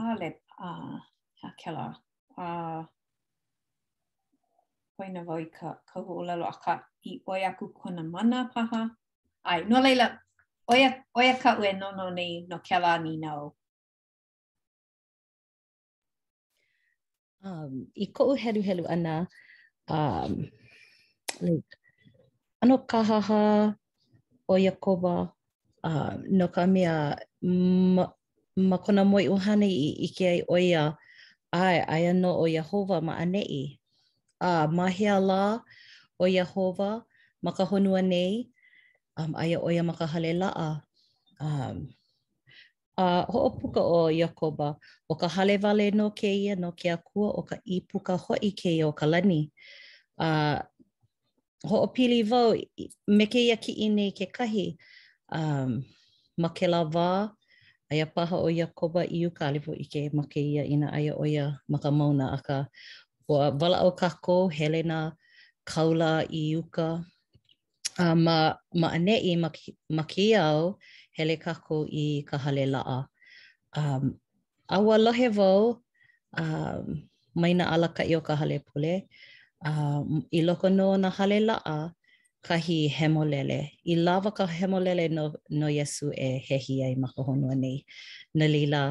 a 0.00 0.04
le 0.20 0.28
uh, 0.66 0.98
a 1.46 1.50
ke 1.60 1.70
la 1.76 1.86
uh, 2.42 2.80
oi 5.00 5.08
na 5.14 5.20
vau 5.28 5.44
ka 5.56 5.68
kahu 5.88 6.12
o 6.20 6.22
lalo 6.28 6.46
ka 6.64 6.72
i 7.04 7.20
oi 7.30 7.42
aku 7.50 7.64
kona 7.78 8.02
mana 8.14 8.38
paha 8.54 8.82
ai 9.44 9.60
no 9.68 9.78
leila 9.80 10.08
Oya 10.68 10.90
oya 11.14 11.34
ka 11.42 11.50
ue 11.60 11.70
no 11.80 12.06
nei 12.18 12.42
no 12.50 12.56
ke 12.66 12.76
la 12.82 12.92
ni 12.98 13.12
nao. 13.22 13.44
um 17.46 17.86
i 17.94 18.06
ko 18.10 18.34
helu 18.42 18.58
helu 18.68 18.84
ana 18.94 19.26
um 19.86 20.50
like 21.44 21.70
ano 22.62 22.76
kahaha 22.90 23.42
o 24.50 24.54
yakoba 24.58 25.14
uh, 25.86 26.12
no 26.26 26.46
ka 26.50 26.66
mea 26.66 27.14
ma, 27.94 28.04
ma 28.58 28.76
kona 28.82 29.02
moi 29.06 29.26
uhane 29.30 29.68
i 29.70 29.88
ike 30.06 30.26
ai 30.26 30.40
o 30.50 30.56
ia 30.58 30.84
ai 31.54 31.78
ai 31.86 32.04
ano 32.10 32.34
o 32.34 32.44
yahova 32.50 32.98
ma 33.02 33.14
anei. 33.22 33.78
A 34.42 34.66
uh, 34.66 34.66
mahea 34.76 35.16
la 35.22 35.42
o 36.20 36.24
yahova 36.28 36.90
ma 37.44 37.50
ka 37.56 37.64
honua 37.70 38.00
nei 38.04 38.50
um, 39.20 39.32
ai 39.40 39.54
o 39.56 39.68
ia 39.72 39.82
ma 39.86 39.94
ka 39.98 40.06
hale 40.12 40.32
laa. 40.42 40.72
Um, 41.40 41.95
uh, 43.00 43.24
ho'opuka 43.32 43.80
o 43.80 44.08
yakoba 44.10 44.74
o 45.10 45.14
ka 45.14 45.28
hale 45.28 45.56
vale 45.58 45.90
no 45.90 46.10
ke 46.10 46.26
ia 46.28 46.56
no 46.56 46.72
ke 46.72 46.88
akua 46.92 47.28
o 47.36 47.42
ka 47.42 47.56
ipuka 47.64 48.16
ho'i 48.16 48.52
ke 48.52 48.80
o 48.84 48.92
ka 48.92 49.06
lani. 49.06 49.50
Uh, 50.18 50.60
ho'opili 51.66 52.22
vo 52.24 52.52
me 53.08 53.26
ke 53.26 53.40
ia 53.48 53.56
ki 53.56 53.72
ine 53.86 54.10
ke 54.16 54.30
kahi 54.32 54.76
um, 55.32 55.84
ma 56.38 56.48
ke 56.48 56.68
la 56.68 56.84
vā, 56.84 57.30
aia 57.92 58.06
o 58.32 58.48
yakoba 58.48 59.04
i 59.04 59.26
uka 59.26 59.46
alipo 59.48 59.72
i 59.76 59.84
ke 59.84 60.10
ma 60.14 60.24
ia 60.36 60.64
ina 60.64 60.88
aya 60.92 61.14
o 61.16 61.24
ia 61.24 61.58
ma 61.68 61.78
ka 61.78 61.90
mauna 61.90 62.32
a 62.34 62.38
ka 62.42 62.66
ua 63.28 63.50
wala 63.50 63.82
o 63.82 63.90
kako, 63.92 64.48
helena, 64.48 65.12
kaula 65.64 66.22
i 66.30 66.54
uka. 66.56 67.02
Uh, 67.98 68.14
ma, 68.14 68.52
ma 68.74 68.88
ane 68.92 69.16
i 69.18 69.36
makia 69.90 70.46
o 70.62 70.78
hele 71.16 71.36
kako 71.36 71.88
i 71.88 72.22
ka 72.28 72.36
hale 72.38 72.66
laa. 72.68 73.08
Um, 73.76 74.20
awa 74.68 74.98
lohe 75.00 75.28
vau, 75.32 75.80
um, 76.36 76.84
mai 77.34 77.54
na 77.56 77.72
ala 77.72 77.88
ka 77.96 78.04
i 78.04 78.12
o 78.16 78.20
ka 78.20 78.34
hale 78.40 78.58
pule, 78.68 79.08
um, 79.68 80.20
i 80.36 80.40
loko 80.46 80.68
no 80.68 80.96
na 80.96 81.10
hale 81.16 81.38
laa, 81.48 81.88
kahi 82.46 82.88
hemolele. 82.96 83.60
I 83.84 83.94
lava 83.98 84.30
ka 84.32 84.46
hemolele 84.46 85.08
no, 85.10 85.32
no 85.60 85.66
Yesu 85.66 86.12
e 86.14 86.28
hehi 86.46 86.84
ai 86.86 86.94
maka 86.94 87.20
honua 87.26 87.54
nei. 87.56 87.78
Na 88.38 88.46
lila, 88.46 88.82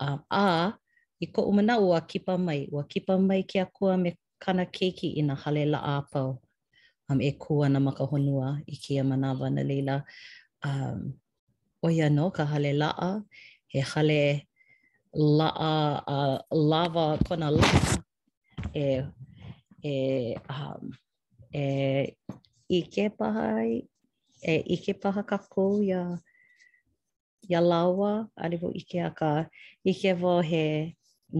um, 0.00 0.18
a, 0.30 0.72
i 1.20 1.26
ko 1.26 1.42
umana 1.50 1.78
ua 1.82 2.00
kipa 2.00 2.38
mai, 2.38 2.68
ua 2.72 2.84
kipa 2.86 3.18
mai 3.18 3.42
ki 3.42 3.58
a 3.66 3.66
kua 3.76 3.94
me 4.02 4.10
kana 4.42 4.64
keiki 4.66 5.16
i 5.20 5.26
na 5.26 5.34
hale 5.34 5.64
laa 5.74 6.00
pau. 6.12 6.30
Um, 7.10 7.20
e 7.20 7.30
kua 7.42 7.68
na 7.68 7.80
maka 7.80 8.04
honua 8.06 8.60
i 8.66 8.74
kia 8.76 9.04
manawa 9.04 9.46
na 9.52 9.62
lila. 9.62 10.02
Um, 10.64 11.18
o 11.84 11.90
ia 11.92 12.08
no 12.08 12.32
ka 12.32 12.44
hale 12.48 12.72
laa, 12.72 13.20
he 13.68 13.80
hale 13.92 14.48
laa 15.12 15.92
a 16.16 16.40
lava 16.68 17.06
kona 17.28 17.48
laa 17.58 17.90
e, 18.84 19.04
e, 19.84 19.92
um, 20.56 20.82
e 21.62 22.16
ike 22.78 23.04
paha 23.18 23.50
e, 23.68 23.84
i, 24.40 24.56
e 24.56 24.56
ike 24.80 24.92
paha 25.02 25.22
ka 25.30 25.38
kou 25.52 25.84
ia, 25.90 26.02
ia 27.52 27.60
lawa 27.70 28.12
ari 28.42 28.56
ike 28.80 28.98
a 29.04 29.10
ka, 29.18 29.30
ike 29.90 30.10
vo 30.20 30.34
he 30.50 30.64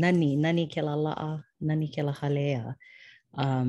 nani, 0.00 0.30
nani 0.42 0.64
ke 0.72 0.80
la 0.88 0.92
laa, 1.06 1.32
nani 1.66 1.86
ke 1.94 2.02
la 2.08 2.12
halea. 2.20 2.62
Um, 3.42 3.68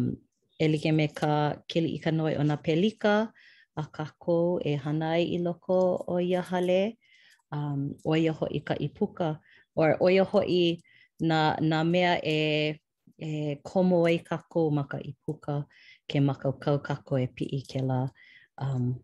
e 0.60 0.66
like 0.72 0.92
me 0.98 1.08
ka 1.20 1.56
kili 1.72 1.90
i 1.96 2.00
ka 2.04 2.12
noi 2.12 2.34
o 2.40 2.44
na 2.44 2.58
pelika, 2.66 3.32
a 3.78 3.84
kakou 3.96 4.60
e 4.64 4.74
hanai 4.84 5.22
i 5.36 5.38
loko 5.46 5.78
o 6.08 6.16
ia 6.20 6.42
hale, 6.42 6.96
um, 7.52 7.92
o 8.08 8.16
ia 8.16 8.32
hoi 8.34 8.60
ka 8.66 8.76
i 8.80 8.88
puka, 8.88 9.40
or 9.76 9.98
o 10.00 10.08
ia 10.10 10.24
hoi 10.24 10.80
na, 11.20 11.56
na 11.62 11.84
mea 11.84 12.20
e, 12.24 12.80
e 13.20 13.56
komo 13.68 14.08
e 14.08 14.20
kakou 14.24 14.72
maka 14.72 14.98
ka 14.98 15.04
i 15.04 15.12
puka, 15.26 15.66
ke 16.10 16.18
maka 16.24 16.50
kau 16.64 16.80
kakou 16.88 17.20
e 17.20 17.28
pii 17.36 17.62
ke 17.70 17.80
la, 17.84 18.08
um, 18.64 18.96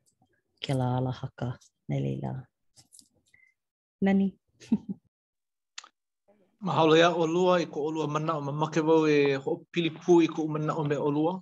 ke 0.64 0.72
la 0.74 0.96
ala 1.00 1.12
haka, 1.12 1.58
ne 1.90 2.00
leila. 2.00 2.34
Nani. 4.02 4.36
Mahalo 6.62 6.94
ia 6.96 7.10
o 7.12 7.26
lua 7.26 7.58
i 7.60 7.66
ko 7.66 7.90
o 7.90 7.90
lua 7.90 8.08
mana 8.08 8.38
o 8.38 8.42
mamake 8.42 8.82
wau 8.86 9.04
e 9.10 9.36
ho 9.36 9.60
pili 9.74 9.90
pū 9.92 10.22
i 10.24 10.28
ko 10.30 10.46
o 10.46 10.48
mana 10.48 10.78
o 10.78 10.84
me 10.86 10.96
o 10.96 11.10
lua, 11.10 11.34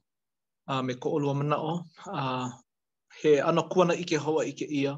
uh, 0.71 0.81
me 0.81 0.95
ko 0.95 1.13
olua 1.19 1.35
lua 1.35 1.35
mana 1.35 1.57
o. 1.59 1.83
Uh, 2.07 2.47
he 3.21 3.39
ana 3.41 3.61
kuana 3.63 3.93
ike 3.93 4.15
hoa 4.17 4.45
ike 4.45 4.65
ia. 4.69 4.97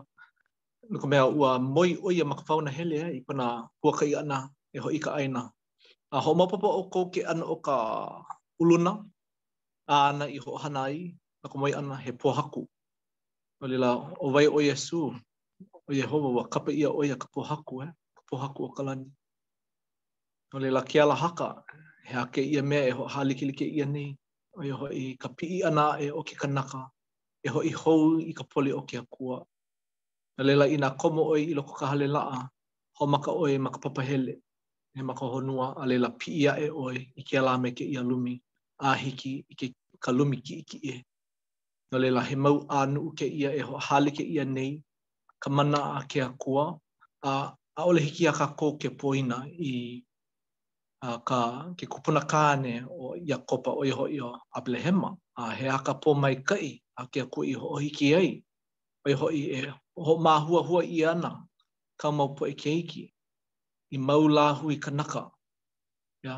No 0.89 0.99
ko 0.99 1.07
mea 1.07 1.25
ua 1.25 1.59
moi 1.59 1.91
oi 2.07 2.21
a 2.21 2.25
makawhauna 2.29 2.69
hele 2.77 2.97
i 3.17 3.21
kona 3.27 3.45
kai 3.99 4.11
ana 4.21 4.37
e 4.75 4.79
ho 4.83 4.89
ika 4.97 5.11
aina. 5.19 5.41
A 6.11 6.17
ho 6.23 6.31
maupapa 6.37 6.67
o 6.67 6.81
kou 6.93 7.05
ke 7.13 7.21
ana 7.31 7.43
o 7.45 7.55
ka 7.65 7.75
uluna 8.61 8.91
ana 9.97 10.25
i 10.25 10.37
ho 10.43 10.49
hanai 10.63 10.97
na 11.43 11.49
ko 11.51 11.55
moi 11.61 11.73
ana 11.77 11.95
he 12.03 12.11
haku 12.39 12.63
No 13.59 13.65
lila 13.71 13.89
o 14.23 14.29
vai 14.35 14.47
o 14.47 14.59
Yesu 14.69 14.99
o 15.87 15.91
Yehova 15.99 16.29
wa 16.37 16.43
kapa 16.53 16.71
ia 16.71 16.89
oia 16.99 17.15
ka 17.21 17.27
pohaku 17.33 17.73
eh? 17.85 17.91
ka 18.17 18.21
pohaku 18.29 18.61
o 18.63 18.69
kalani. 18.75 19.09
No 20.53 20.57
lila 20.63 20.81
ke 20.89 20.97
ala 21.01 21.15
haka 21.15 21.47
he 22.07 22.15
ake 22.17 22.41
ia 22.53 22.61
me 22.63 22.77
e 22.77 22.91
ho 22.91 23.03
halikilike 23.07 23.65
ia 23.77 23.85
ni 23.85 24.17
o 24.53 24.59
Yehova 24.69 24.89
i 24.93 25.15
ka 25.21 25.29
pii 25.37 25.63
ana 25.63 25.97
e 26.01 26.07
o 26.09 26.21
ke 26.23 26.35
kanaka. 26.41 26.89
e 27.45 27.50
hoi 27.50 27.69
hou 27.69 28.19
i 28.21 28.33
ka 28.33 28.43
pole 28.43 28.74
o 28.74 28.81
ke 28.81 28.98
akua. 28.98 29.43
Na 30.38 30.43
lela 30.43 30.65
i 30.67 30.77
nga 30.77 30.89
komo 31.00 31.24
oi 31.29 31.43
i 31.43 31.53
loko 31.53 31.74
kahale 31.74 32.07
laa, 32.07 32.48
ho 32.98 33.05
maka 33.07 33.31
oi 33.31 33.57
maka 33.60 33.79
papahele, 33.79 34.33
he 34.95 35.01
maka 35.01 35.25
honua 35.25 35.74
a 35.81 35.86
lela 35.88 36.10
pi 36.19 36.31
ia 36.41 36.53
e 36.65 36.69
oi 36.69 36.98
i 37.15 37.21
ke 37.24 37.38
alame 37.38 37.71
ke 37.71 37.83
i 37.83 37.98
alumi, 37.98 38.36
a 38.79 38.93
hiki 38.95 39.45
i 39.51 39.55
ke 39.55 39.65
kalumi 40.03 40.38
ki 40.45 40.53
iki 40.62 40.77
e. 40.93 41.03
Na 41.91 41.98
lela 41.98 42.21
he 42.21 42.36
mau 42.36 42.65
anu 42.69 43.12
ke 43.17 43.25
ia 43.25 43.51
e 43.55 43.60
ho 43.60 43.77
hale 43.77 44.12
ke 44.12 44.24
ia 44.24 44.45
nei, 44.45 44.81
ka 45.41 45.50
mana 45.50 45.79
a 45.98 46.03
ke 46.07 46.21
akua, 46.24 46.77
a, 47.24 47.53
a 47.75 47.81
ole 47.83 48.00
hiki 48.01 48.27
a 48.27 48.33
ka 48.33 48.48
kō 48.57 48.77
ke 48.79 48.89
poina 48.98 49.43
i 49.50 50.03
a, 51.01 51.17
ka, 51.25 51.74
ke 51.77 51.86
kupuna 51.89 52.21
kāne 52.21 52.86
o 52.89 53.15
ia 53.15 53.38
kopa 53.38 53.71
oi 53.74 53.89
hoi 53.89 54.19
o 54.21 54.38
Ablehema, 54.55 55.17
a 55.38 55.50
he 55.51 55.67
a 55.67 55.77
ka 55.79 55.93
pō 55.98 56.15
mai 56.15 56.36
kai, 56.43 56.79
a 57.01 57.05
ke 57.13 57.22
ku 57.34 57.39
i 57.53 57.55
hoi 57.62 57.88
ki 57.98 58.08
ai 58.22 58.29
ai 59.08 59.13
hoi 59.22 59.39
e 59.58 59.60
ho 60.05 60.13
ma 60.25 60.34
hua 60.46 60.62
hua 60.67 60.81
i 60.98 61.01
ana 61.13 61.31
ka 62.01 62.08
mau 62.17 62.29
po 62.38 62.43
e 62.53 62.55
keiki 62.63 63.03
i 63.96 63.98
mau 64.08 64.24
la 64.38 64.46
hui 64.60 64.75
kanaka 64.86 65.24
ya 66.25 66.36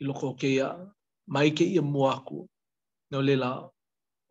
i 0.00 0.02
loko 0.08 0.28
ke 0.40 0.48
ia 0.56 0.68
mai 1.34 1.48
ke 1.58 1.64
ia 1.74 1.82
muaku 1.94 2.38
no 3.10 3.18
lela 3.28 3.50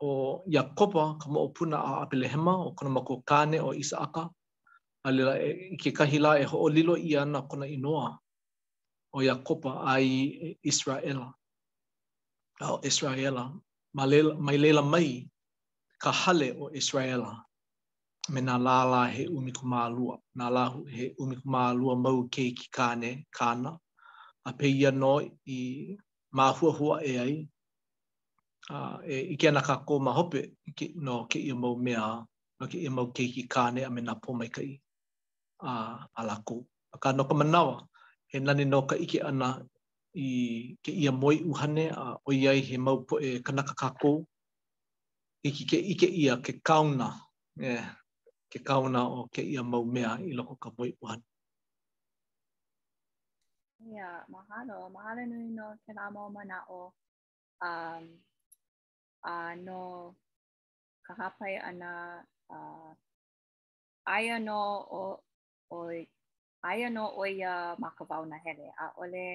o 0.07 0.09
ia 0.53 0.61
kopa 0.77 1.03
ka 1.21 1.27
mo 1.33 1.39
puna 1.55 1.77
a 1.89 1.91
apelehema 2.03 2.53
o 2.65 2.67
kona 2.77 2.91
mako 2.95 3.15
kane 3.29 3.57
o 3.67 3.69
isaaka 3.83 4.23
a 5.07 5.09
lela 5.15 5.33
e 5.47 5.77
ke 5.81 5.89
kahila 5.97 6.31
e 6.43 6.45
ho 6.49 6.55
o 6.65 6.67
lilo 6.75 6.95
i 7.09 7.11
ana 7.23 7.39
kona 7.49 7.65
inoa 7.75 8.07
o 9.15 9.21
ia 9.25 9.35
kopa 9.47 9.71
ai 9.93 10.05
Israela. 10.71 11.27
Israela, 12.89 13.43
ma 13.97 14.03
lela, 14.11 14.31
mai 14.45 14.57
lela 14.63 14.81
mai 14.93 15.07
ka 16.05 16.11
hale 16.21 16.47
o 16.63 16.67
Israela 16.81 17.31
me 18.33 18.39
nā 18.41 18.55
lālā 18.65 18.99
he 19.15 19.23
umikumālua. 19.37 20.13
Nā 20.39 20.47
lā 20.55 20.63
he 20.95 21.05
umikumālua 21.21 21.95
mau 22.03 22.19
ke 22.33 22.45
ki 22.57 22.67
kāne, 22.77 23.11
kāna. 23.37 23.71
A 24.45 24.53
pe 24.53 24.67
ia 24.67 24.91
i 25.45 25.97
māhua 26.39 26.71
hua 26.79 26.99
e 27.03 27.13
ai. 27.23 27.35
Uh, 28.69 28.97
e 29.07 29.15
ike 29.33 29.49
ana 29.51 29.61
ka 29.61 29.75
kō 29.87 29.99
mahope 30.01 30.41
ke, 30.77 30.87
no 30.95 31.25
ke 31.29 31.39
ia 31.47 31.55
mau 31.55 31.75
mea, 31.75 32.05
no 32.59 32.67
ke 32.67 32.77
ia 32.81 32.89
mau 32.91 33.07
ke 33.11 33.25
ki 33.33 33.47
kāne 33.47 33.85
a 33.85 33.89
me 33.89 34.01
nā 34.01 34.15
pōmai 34.21 34.49
kai 34.53 34.69
uh, 35.63 35.97
a 36.17 36.21
lako. 36.29 36.65
A 36.93 36.97
ka 36.97 37.11
noka 37.13 37.33
manawa, 37.35 37.87
he 38.27 38.39
nani 38.39 38.65
no 38.65 38.81
ka 38.81 38.95
ike 38.95 39.21
ana 39.25 39.51
i 40.15 40.73
ke 40.83 40.89
ia 41.03 41.11
moi 41.11 41.37
uhane 41.45 41.91
a 41.91 42.01
uh, 42.13 42.15
oiai 42.29 42.59
he 42.61 42.77
mau 42.77 42.97
po 42.97 43.19
e 43.21 43.39
kanaka 43.41 43.73
ka 43.75 43.89
kōu. 44.01 44.25
iki 45.45 45.63
ke 45.69 45.77
ike 45.77 46.09
ia 46.09 46.33
ke 46.41 46.57
kauna 46.65 47.09
e 47.53 47.77
ke 48.49 48.57
kauna 48.65 49.01
o 49.17 49.29
ke 49.33 49.41
ia 49.45 49.61
mau 49.61 49.85
mea 49.95 50.11
i 50.29 50.31
loko 50.37 50.53
ka 50.63 50.69
moi 50.77 50.89
uan 51.03 51.21
ia 53.93 54.25
mahalo 54.33 54.89
mahalo 54.95 55.21
nui 55.29 55.45
no 55.57 55.67
ke 55.85 55.91
la 55.97 56.05
mau 56.15 56.27
mana 56.35 56.59
o 56.81 56.81
um 57.69 58.03
a 59.33 59.33
uh, 59.33 59.51
no 59.65 59.81
ka 61.05 61.13
hapai 61.21 61.53
ana 61.69 61.93
a 62.55 62.55
uh, 62.57 62.89
aia 64.15 64.37
no 64.47 64.59
o 65.01 65.03
o 65.77 65.77
aia 66.71 66.87
no 66.97 67.05
o 67.21 67.21
ia 67.37 67.53
ma 67.83 67.89
na 68.31 68.37
hele 68.45 68.67
a 68.83 68.85
ole 69.01 69.29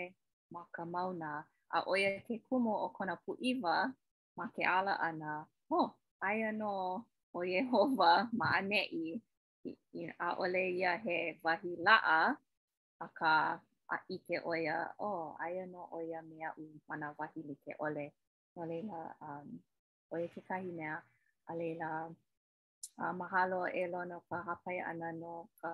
makamau 0.54 1.08
na 1.22 1.32
a 1.76 1.78
o 1.92 1.94
ke 2.26 2.36
kumo 2.48 2.74
o 2.86 2.88
kona 2.96 3.14
puiva 3.24 3.76
ma 4.38 4.44
ke 4.54 4.62
ala 4.78 4.94
ana 5.08 5.32
oh, 5.70 5.88
aia 6.20 6.50
no 6.52 6.72
o 7.34 7.38
Yehova 7.54 8.12
ma 8.38 8.46
anei 8.58 9.20
i 9.94 10.02
a 10.26 10.28
ole 10.42 10.64
ia 10.76 10.92
he 11.04 11.16
wahi 11.44 11.72
laa 11.86 12.18
a 13.04 13.06
ka 13.18 13.34
a 13.94 13.96
ike 14.16 14.36
o 14.50 14.52
ia, 14.62 14.78
o, 14.98 15.06
oh, 15.22 15.26
aia 15.44 15.64
no 15.72 15.80
o 15.96 15.98
ia 16.08 16.22
mea 16.22 16.50
u 16.62 16.64
mana 16.88 17.06
wahi 17.18 17.40
li 17.48 17.54
ke 17.64 17.72
ole. 17.86 18.06
No 18.56 18.62
um, 19.22 19.48
o 20.10 20.16
ia 20.18 20.26
e 20.30 20.32
ke 20.34 20.40
kahi 20.48 20.70
mea, 20.78 20.96
a 21.50 21.52
leila, 21.58 21.88
a 22.98 23.02
uh, 23.02 23.12
mahalo 23.20 23.60
e 23.80 23.86
lono 23.92 24.16
ka 24.28 24.38
hapai 24.46 24.78
ana 24.90 25.12
no 25.22 25.34
ka 25.60 25.72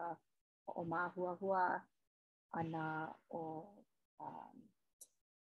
o 0.81 0.83
mā 0.91 1.01
hua 1.15 1.33
hua 1.41 1.65
ana 2.59 2.85
o 3.41 3.43
um, 4.25 4.57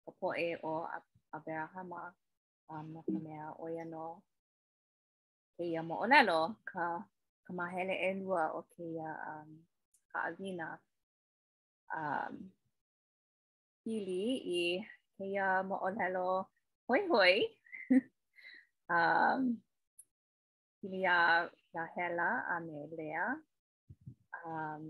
ka 0.04 0.10
poe 0.20 0.48
o 0.72 0.74
Aberahama. 1.34 2.02
A 2.04 2.14
um, 2.72 2.90
ka 3.06 3.12
mea 3.26 3.44
o 3.62 3.66
ia 3.68 3.84
no 3.90 4.06
ke 5.58 5.62
ia 5.70 5.82
mo 5.88 5.94
onelo 6.04 6.40
ka 6.70 6.86
ka 7.44 7.50
mahele 7.58 7.94
e 8.08 8.10
lua 8.20 8.42
o 8.58 8.60
ke 8.72 8.82
ia 8.96 9.10
um, 9.32 9.50
ka 10.10 10.18
alina 10.28 10.68
um, 12.00 12.34
hili 13.82 14.22
i 14.60 14.62
ke 15.14 15.24
ia 15.34 15.46
mo 15.68 15.76
onelo 15.88 16.28
hoi 16.86 17.02
hoi 17.10 17.34
um, 18.96 19.42
hili 20.80 21.00
a 21.18 21.20
la 21.74 21.84
hela 21.94 22.28
a 22.54 22.54
me 22.66 22.78
lea 22.98 23.26
um, 24.46 24.82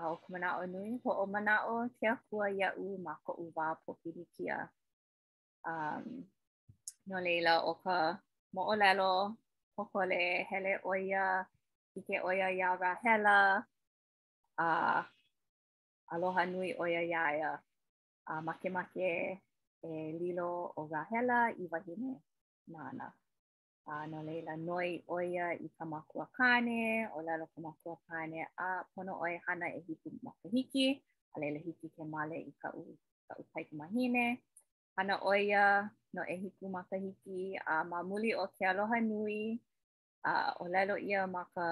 a 0.00 0.02
o 0.12 0.14
kumana 0.22 0.48
o 0.60 0.62
nui 0.72 0.90
ho 1.02 1.10
o 1.22 1.24
mana 1.32 1.54
o 1.74 1.74
te 1.98 2.06
akua 2.14 2.46
ia 2.58 2.68
u 2.84 2.86
ma 3.04 3.14
ko 3.24 3.32
u 3.44 3.46
wā 3.56 3.66
po 3.82 3.90
hili 4.02 4.24
kia 4.36 4.58
um, 5.72 6.06
no 7.06 7.18
leila 7.20 7.64
o 7.66 7.74
ka 7.82 8.18
mo'olelo, 8.54 9.34
kokole, 9.76 10.46
hele 10.50 10.78
oia, 10.86 11.46
ike 11.98 12.20
oia 12.22 12.50
ia 12.50 12.76
rahela, 12.76 13.64
a 14.58 14.68
aloha 16.12 16.46
nui 16.46 16.74
oia 16.78 17.00
iaia, 17.02 17.58
a 18.26 18.42
make 18.42 18.70
make 18.70 19.40
e 19.82 19.92
lilo 20.20 20.72
o 20.76 20.86
rahela 20.86 21.50
i 21.58 21.66
wahine 21.70 22.20
nana. 22.68 23.12
A 23.88 24.06
no 24.06 24.22
leila 24.22 24.56
noi 24.56 25.02
oia 25.08 25.50
i 25.58 25.68
ka 25.78 25.84
makua 25.84 26.28
kane, 26.36 27.08
o 27.16 27.20
lalo 27.26 27.46
ka 27.54 27.60
makua 27.60 27.96
kane, 28.08 28.46
a 28.58 28.84
pono 28.94 29.18
oia 29.20 29.40
hana 29.48 29.66
e 29.66 29.80
hiki 29.86 30.10
makuhiki, 30.22 31.02
a 31.36 31.40
leila 31.40 31.58
hiki 31.58 31.88
ke 31.88 32.04
male 32.06 32.36
i 32.38 32.52
ka 32.62 32.70
u, 32.70 32.86
ka 33.28 33.34
u 33.40 33.76
mahine, 33.76 34.38
ana 34.96 35.14
oia 35.24 35.90
no 36.14 36.22
e 36.28 36.34
hiku 36.42 36.64
makahiki 36.68 37.56
a 37.66 37.84
ma 37.90 37.98
muli 38.08 38.30
o 38.34 38.44
ke 38.54 38.62
aloha 38.72 38.98
nui 39.10 39.40
a 40.24 40.32
o 40.60 40.64
lelo 40.74 40.94
ia 41.10 41.20
ma 41.34 41.42
ka 41.54 41.66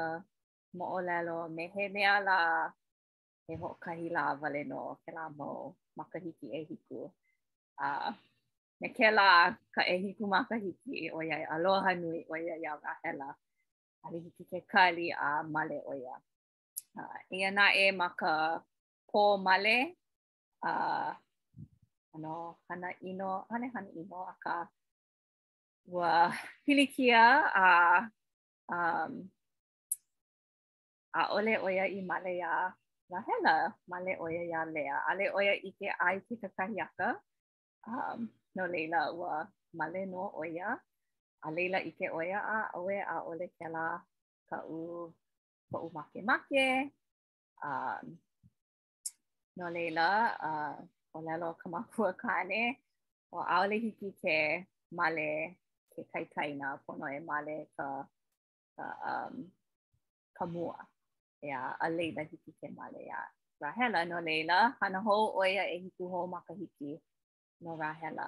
mo 0.76 0.84
o 0.96 1.00
lelo 1.08 1.36
me 1.56 1.64
he 1.74 1.84
mea 1.94 2.14
la 2.28 2.36
he 3.46 3.52
ho 3.60 3.68
kahi 3.84 4.06
la 4.16 4.22
vale 4.40 4.62
no 4.70 4.80
ke 5.04 5.10
la 5.18 5.24
mo 5.38 5.50
makahiki 5.98 6.46
e 6.58 6.60
hiku 6.70 7.00
a 7.86 7.88
me 8.80 8.88
ke 8.96 9.08
la 9.18 9.28
ka 9.74 9.82
e 9.94 9.96
hiku 10.04 10.24
makahiki 10.34 10.96
o 11.16 11.20
ia 11.28 11.36
e 11.44 11.46
aloha 11.54 11.90
nui 12.02 12.20
o 12.34 12.36
ia 12.44 12.54
ia 12.62 12.72
rahela 12.84 13.28
a 14.04 14.06
li 14.12 14.18
hiki 14.24 14.44
ke 14.50 14.58
kali 14.72 15.06
a 15.28 15.30
male 15.54 15.78
o 15.90 15.92
ia 16.04 16.16
a, 16.98 17.02
ia 17.38 17.48
na 17.56 17.64
e 17.84 17.86
ma 18.00 18.08
ka 18.20 18.32
po 19.12 19.20
male 19.46 19.76
a 20.68 20.70
uh, 20.70 21.12
ano, 22.14 22.58
hana 22.68 22.90
ino, 23.06 23.46
hane 23.50 23.66
hana 23.70 23.90
ino 23.94 24.18
a 24.26 24.34
ka 24.42 24.56
ua 25.86 26.30
pilikia 26.66 27.46
a 27.54 27.66
um, 28.70 29.30
a 31.14 31.20
ole 31.34 31.54
oya 31.58 31.84
i 31.86 32.02
male 32.02 32.32
ia 32.38 32.74
la 33.10 33.18
hela 33.26 33.74
male 33.90 34.14
oia 34.22 34.42
ia 34.46 34.62
lea. 34.70 34.96
Ale 35.10 35.26
oya 35.34 35.54
i 35.54 35.70
ke 35.78 35.88
ai 35.98 36.20
ki 36.26 36.36
ka 36.42 36.48
kahiaka 36.54 37.18
um, 37.86 38.30
no 38.54 38.64
lela 38.70 39.10
wa 39.14 39.46
male 39.74 40.06
no 40.06 40.30
oya 40.38 40.78
a 41.42 41.48
leila 41.50 41.78
i 41.82 41.90
ke 41.98 42.06
oia 42.10 42.38
a 42.38 42.56
oe 42.78 42.98
a 42.98 43.16
ole 43.30 43.46
ke 43.58 43.66
ka 44.50 44.56
u 44.66 45.10
ka 45.70 45.78
u 45.82 45.88
make 45.94 46.18
make 46.22 46.66
um, 47.62 48.18
no 49.58 49.66
lela 49.70 50.06
uh, 50.48 50.78
o 51.16 51.18
lalo 51.26 51.48
ka 51.60 51.66
mapua 51.74 52.10
kane 52.22 52.62
o 53.34 53.38
aole 53.54 53.74
hiki 53.84 54.08
ke 54.22 54.36
male 54.98 55.28
ke 55.92 56.00
kaikaina 56.12 56.66
pono 56.84 57.06
e 57.18 57.20
male 57.30 57.56
ka 57.76 57.86
ka 58.76 58.84
um 59.10 59.34
ka 60.36 60.44
mua 60.54 60.78
ya 60.78 61.48
yeah, 61.48 61.68
a 61.84 61.86
leila 61.96 62.22
hiki 62.30 62.50
ke 62.60 62.66
male 62.78 63.00
ya 63.02 63.06
yeah. 63.12 63.26
rahela 63.62 63.98
no 64.10 64.18
leila 64.28 64.56
hana 64.80 64.98
ho 65.06 65.16
oia 65.42 65.64
e 65.74 65.76
hiku 65.84 66.04
ho 66.12 66.18
makahiki 66.34 66.92
no 67.62 67.70
rahela 67.82 68.26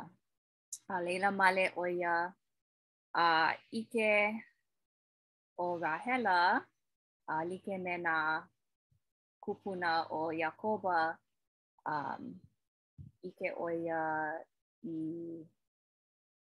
a 0.94 0.96
leila 1.06 1.28
male 1.40 1.64
oia 1.84 2.14
a 3.24 3.26
uh, 3.26 3.50
ike 3.80 4.10
o 5.64 5.66
rahela 5.84 6.38
a 7.30 7.32
uh, 7.32 7.42
like 7.50 7.68
me 7.84 7.96
na 8.06 8.14
kupuna 9.44 9.90
o 10.18 10.22
yakoba 10.42 10.98
um 11.92 12.22
ike 13.28 13.48
oia 13.64 14.02
i 14.92 14.94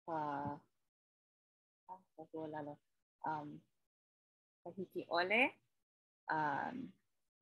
ka 0.05 0.19
ah, 1.89 1.99
ka 2.15 2.21
hua 2.31 2.45
lalo 2.55 2.73
um, 3.29 3.49
ka 4.63 4.69
hiki 4.77 5.01
ole 5.19 5.41
um, 6.37 6.75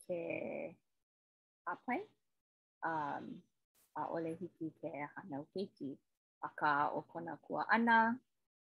ke 0.05 0.19
apai 1.73 2.01
um, 2.89 3.25
a 3.97 4.01
ole 4.15 4.31
hiki 4.41 4.67
ke 4.81 4.89
hanau 5.15 5.43
keiki 5.53 5.89
a 6.47 6.49
ka 6.59 6.73
o 6.97 7.01
kona 7.11 7.33
kua 7.45 7.65
ana 7.77 7.97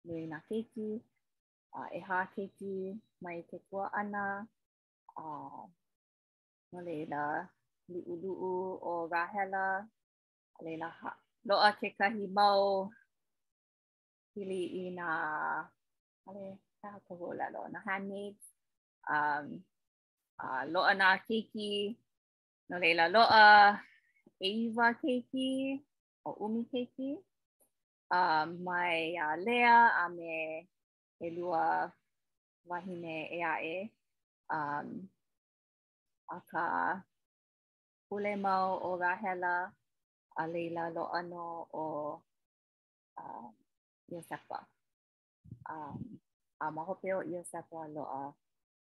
nui 0.06 0.24
na 0.32 0.38
keiki 0.48 0.88
a 1.78 1.88
e 1.98 2.00
ha 2.09 2.18
keiki 2.37 2.74
mai 3.22 3.38
ke 3.50 3.56
kua 3.68 3.90
ana 4.02 4.24
a 5.26 5.26
no 6.70 6.78
leila 6.88 7.24
li'u 7.92 8.12
lu'u 8.22 8.52
o 8.92 8.94
rahela 9.12 9.66
Leila 10.64 10.88
ha. 10.88 11.12
Loa 11.46 11.76
ke 11.76 11.92
kahi 11.94 12.24
mau 12.32 12.88
hili 14.36 14.62
i 14.84 14.84
nā, 14.92 15.08
ale, 16.28 16.44
nā 16.84 16.90
kohu 17.08 17.32
lalo, 17.36 17.66
nā 17.72 17.80
handmade. 17.84 18.40
Um, 19.08 19.62
uh, 20.42 20.62
loa 20.68 20.92
na 20.96 21.14
keiki, 21.22 21.94
no 22.72 22.78
leila 22.82 23.06
loa, 23.08 23.80
eiwa 24.42 24.90
keiki, 25.00 25.78
o 26.26 26.32
umi 26.44 26.64
keiki. 26.72 27.16
Um, 28.12 28.60
mai 28.64 29.16
a 29.18 29.32
uh, 29.34 29.36
lea 29.42 29.78
a 30.06 30.06
me 30.10 30.62
e 31.20 31.28
lua 31.34 31.90
wahine 32.70 33.16
e 33.34 33.38
um, 33.40 33.46
a 33.46 33.54
e. 33.64 33.78
Um, 34.56 34.88
aka 36.30 36.52
ka 36.52 36.66
ule 38.14 38.34
mau 38.38 38.78
o 38.86 38.92
rahela, 39.00 39.72
a 40.37 40.46
leila 40.46 40.90
lo 40.92 41.09
ano 41.12 41.68
o 41.72 41.85
um, 43.16 43.53
Iosepa. 44.12 44.66
Um, 45.68 46.20
a 46.61 46.70
mahope 46.70 47.12
o 47.14 47.22
Iosepa 47.22 47.88
lo 47.94 48.05
a 48.05 48.22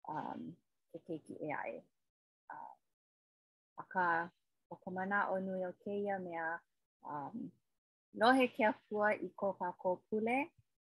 um, 0.09 0.55
ke 0.93 0.99
keiki 1.09 1.35
e 1.43 1.51
ae. 1.51 1.83
Uh, 2.51 2.61
um, 2.61 2.77
a 3.79 3.85
ka 3.93 4.31
o 4.71 4.77
ka 4.77 4.91
mana 4.91 5.27
o 5.31 5.39
nui 5.41 5.65
o 5.67 5.73
keia 5.85 6.19
mea 6.23 6.61
um, 7.03 7.51
lohe 8.21 8.49
kia 8.55 8.73
pua 8.89 9.13
i 9.15 9.29
ko 9.37 9.53
ka 9.59 9.73
ko 9.79 9.97
pule 10.09 10.47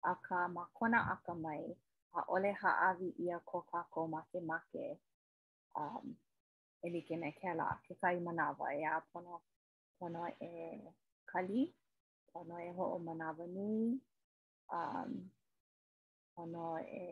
a 0.05 0.15
ka 0.29 0.47
makona 0.49 1.01
a 1.15 1.19
ka 1.27 1.35
mai 1.35 1.65
a 2.15 2.23
ole 2.29 2.53
ha 2.63 2.71
avi 2.91 3.11
ia 3.19 3.41
ko 3.45 3.65
ka 3.73 3.83
ko 3.91 4.07
make 4.07 4.39
make 4.45 4.99
um, 5.75 6.15
e 6.85 6.91
like 6.91 7.11
me 7.11 7.33
ke 7.41 7.51
la 7.57 7.77
ke 7.89 7.95
kai 8.01 8.17
mana 8.21 8.55
wa 8.59 8.69
e 8.73 8.85
a 8.85 9.01
pono 9.13 9.41
ona 10.05 10.23
e 10.51 10.93
kali, 11.31 11.63
pono 12.33 12.55
e 12.69 12.71
ho'o 12.79 12.99
manawa 13.07 13.45
nui, 13.49 14.01
um, 14.79 15.11
ona 16.41 16.65
e 16.85 17.05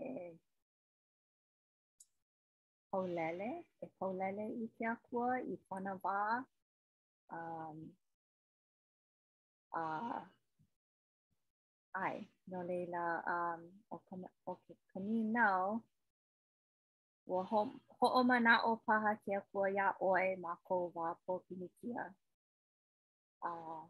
paulele, 2.90 3.50
e 3.84 3.86
paulele 3.98 4.44
i 4.64 4.68
ke 4.76 4.84
akua, 4.94 5.28
i 5.40 5.54
pono 5.68 5.92
wā, 6.04 6.18
um, 7.38 7.78
a, 9.72 9.80
uh, 9.80 10.20
ai, 12.04 12.16
no 12.52 12.60
leila, 12.68 13.04
um, 13.36 13.60
o, 13.96 14.00
o 14.50 14.58
ke 14.66 14.72
kani 14.92 15.18
nau, 15.38 15.80
wa 17.32 17.40
ho, 17.48 17.60
ho 18.00 18.06
o 18.20 18.22
mana 18.28 18.52
o 18.68 18.76
paha 18.86 19.12
ke 19.24 19.32
akua 19.40 19.66
ia 19.72 19.88
oe 20.10 20.36
ma 20.36 20.52
ko 20.68 20.74
wā 20.98 21.08
pōkini 21.24 21.70
kia. 21.80 22.12
a 23.44 23.48
uh, 23.52 23.84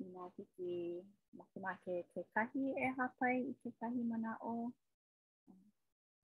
ina 0.00 0.30
hiki 0.36 1.04
makemake 1.32 1.96
ke 2.12 2.20
kahi 2.34 2.64
e 2.84 2.88
hapai 2.96 3.36
i 3.50 3.52
ke 3.62 3.70
kahi 3.80 4.02
mana 4.10 4.32
o 4.42 4.72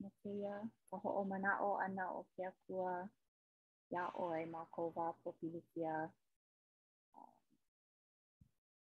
na 0.01 0.09
keia 0.23 0.55
ka 0.91 0.97
ho'o 1.05 1.25
mana 1.25 1.53
o 1.69 1.71
ana 1.87 2.05
o 2.19 2.25
ke 2.35 2.43
akua 2.51 3.09
ia 3.93 4.05
oi 4.25 4.45
ma 4.53 4.65
ko 4.75 4.93
wa 4.97 5.07
po 5.21 5.33
pilikia 5.41 6.11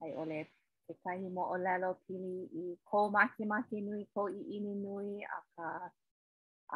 ai 0.01 0.11
ole 0.21 0.39
ke 0.85 0.93
kahi 1.03 1.27
mo 1.35 1.43
o 1.53 1.55
lelo 1.65 1.89
pili 2.05 2.37
i 2.63 2.65
ko 2.89 3.09
maki 3.15 3.43
maki 3.53 3.77
nui 3.87 4.03
ko 4.13 4.21
i 4.29 4.41
ini 4.55 4.73
nui 4.83 5.13
a 5.37 5.39
ka 5.55 5.67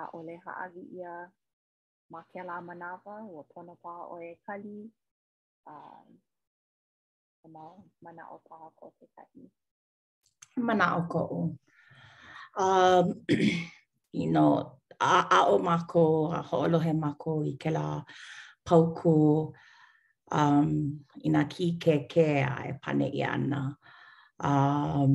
a 0.02 0.04
ole 0.18 0.36
haagi 0.46 0.84
ia 1.00 1.14
ma 2.12 2.22
ke 2.32 2.42
la 2.50 2.58
manawa 2.68 3.14
o 3.38 3.44
pono 3.52 3.74
pa 3.84 3.94
o 4.16 4.18
e 4.32 4.34
kali 4.46 4.80
uh, 5.72 6.06
ka 7.46 7.52
mau 7.54 7.78
mana 8.02 8.24
o 8.36 8.42
ka 8.48 8.56
ko 8.78 8.86
te 8.98 9.06
kahi. 9.16 9.44
Mana 10.68 10.98
o 10.98 11.02
ko 11.12 11.22
o. 11.40 11.42
Um, 12.58 13.22
you 14.12 14.34
a, 15.02 15.26
a 15.38 15.46
o 15.54 15.60
mako, 15.60 16.32
a 16.34 16.42
hoolohe 16.42 16.94
mako 16.98 17.44
i 17.46 17.54
ke 17.60 17.70
la 17.72 18.02
pauku 18.66 19.54
um, 20.32 20.70
i 21.24 21.28
nga 21.30 21.44
ki 21.54 21.78
ke 21.78 21.94
ke 22.10 22.26
a 22.50 22.56
e 22.72 22.74
pane 22.84 23.08
i 23.14 23.22
ana. 23.22 23.78
Um, 24.50 25.14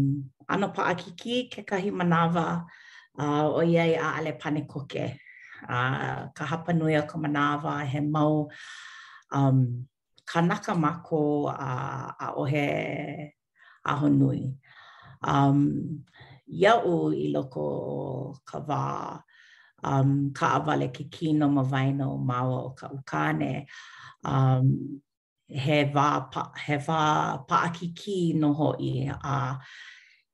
ano 0.48 0.68
pa 0.70 0.82
a 0.90 0.94
kiki 0.94 1.48
ke 1.50 1.66
kahi 1.66 1.90
manawa 1.90 2.62
uh, 3.18 3.44
o 3.58 3.60
iei 3.62 3.94
a 3.98 4.08
ale 4.18 4.38
pane 4.38 4.62
koke. 4.70 5.18
Uh, 5.68 6.28
ka 6.36 6.44
hapanui 6.46 6.94
a 6.98 7.02
ka 7.06 7.18
manawa 7.18 7.82
he 7.90 8.00
mau 8.00 8.46
um, 9.32 9.88
kanaka 10.30 10.74
mako 10.74 11.48
a 11.50 11.70
a 12.20 12.26
ohe 12.38 13.32
a 13.86 13.92
honui 13.98 14.54
um 15.22 15.98
ia 16.60 16.72
u 16.92 16.96
i 17.24 17.26
loko 17.34 17.64
o 17.96 18.36
ka 18.48 18.58
wā 18.68 18.80
um 19.90 20.30
ka 20.34 20.46
avale 20.58 20.88
ke 20.96 21.04
kino 21.10 21.48
ma 21.48 21.62
waina 21.72 22.04
o 22.14 22.18
mawa 22.30 22.58
o 22.66 22.70
ka 22.78 22.86
ukane 22.98 23.66
um 24.24 24.66
he 25.64 25.78
wā 25.94 26.10
pa 26.32 26.42
he 26.66 26.76
wā 26.86 26.98
pa 27.48 27.56
aki 27.68 27.88
ki 28.00 28.18
no 28.36 28.52
ho 28.52 28.70
i 28.90 28.92
a 29.34 29.36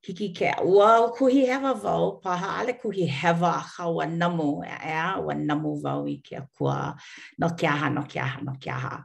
hiki 0.07 0.29
ke 0.37 0.51
ko 0.57 0.83
hi 0.83 1.07
kuhi 1.17 1.41
hewa 1.49 1.71
wau 1.85 2.05
pa 2.23 2.37
haale 2.43 2.73
kuhi 2.81 3.05
hewa 3.21 3.49
a 3.61 3.65
kawa 3.75 4.05
namu 4.19 4.51
e, 4.71 4.71
e 4.91 4.93
a 5.07 5.09
ua 5.23 5.33
namo 5.47 5.73
va 5.83 5.93
i 6.15 6.17
ke 6.27 6.37
a 6.77 6.77
no 7.39 7.47
kia 7.59 7.71
ha 7.79 7.89
no 7.97 8.03
kia 8.11 8.23
ha 8.31 8.37
no 8.47 8.53
kia 8.61 8.77
ha 8.85 8.95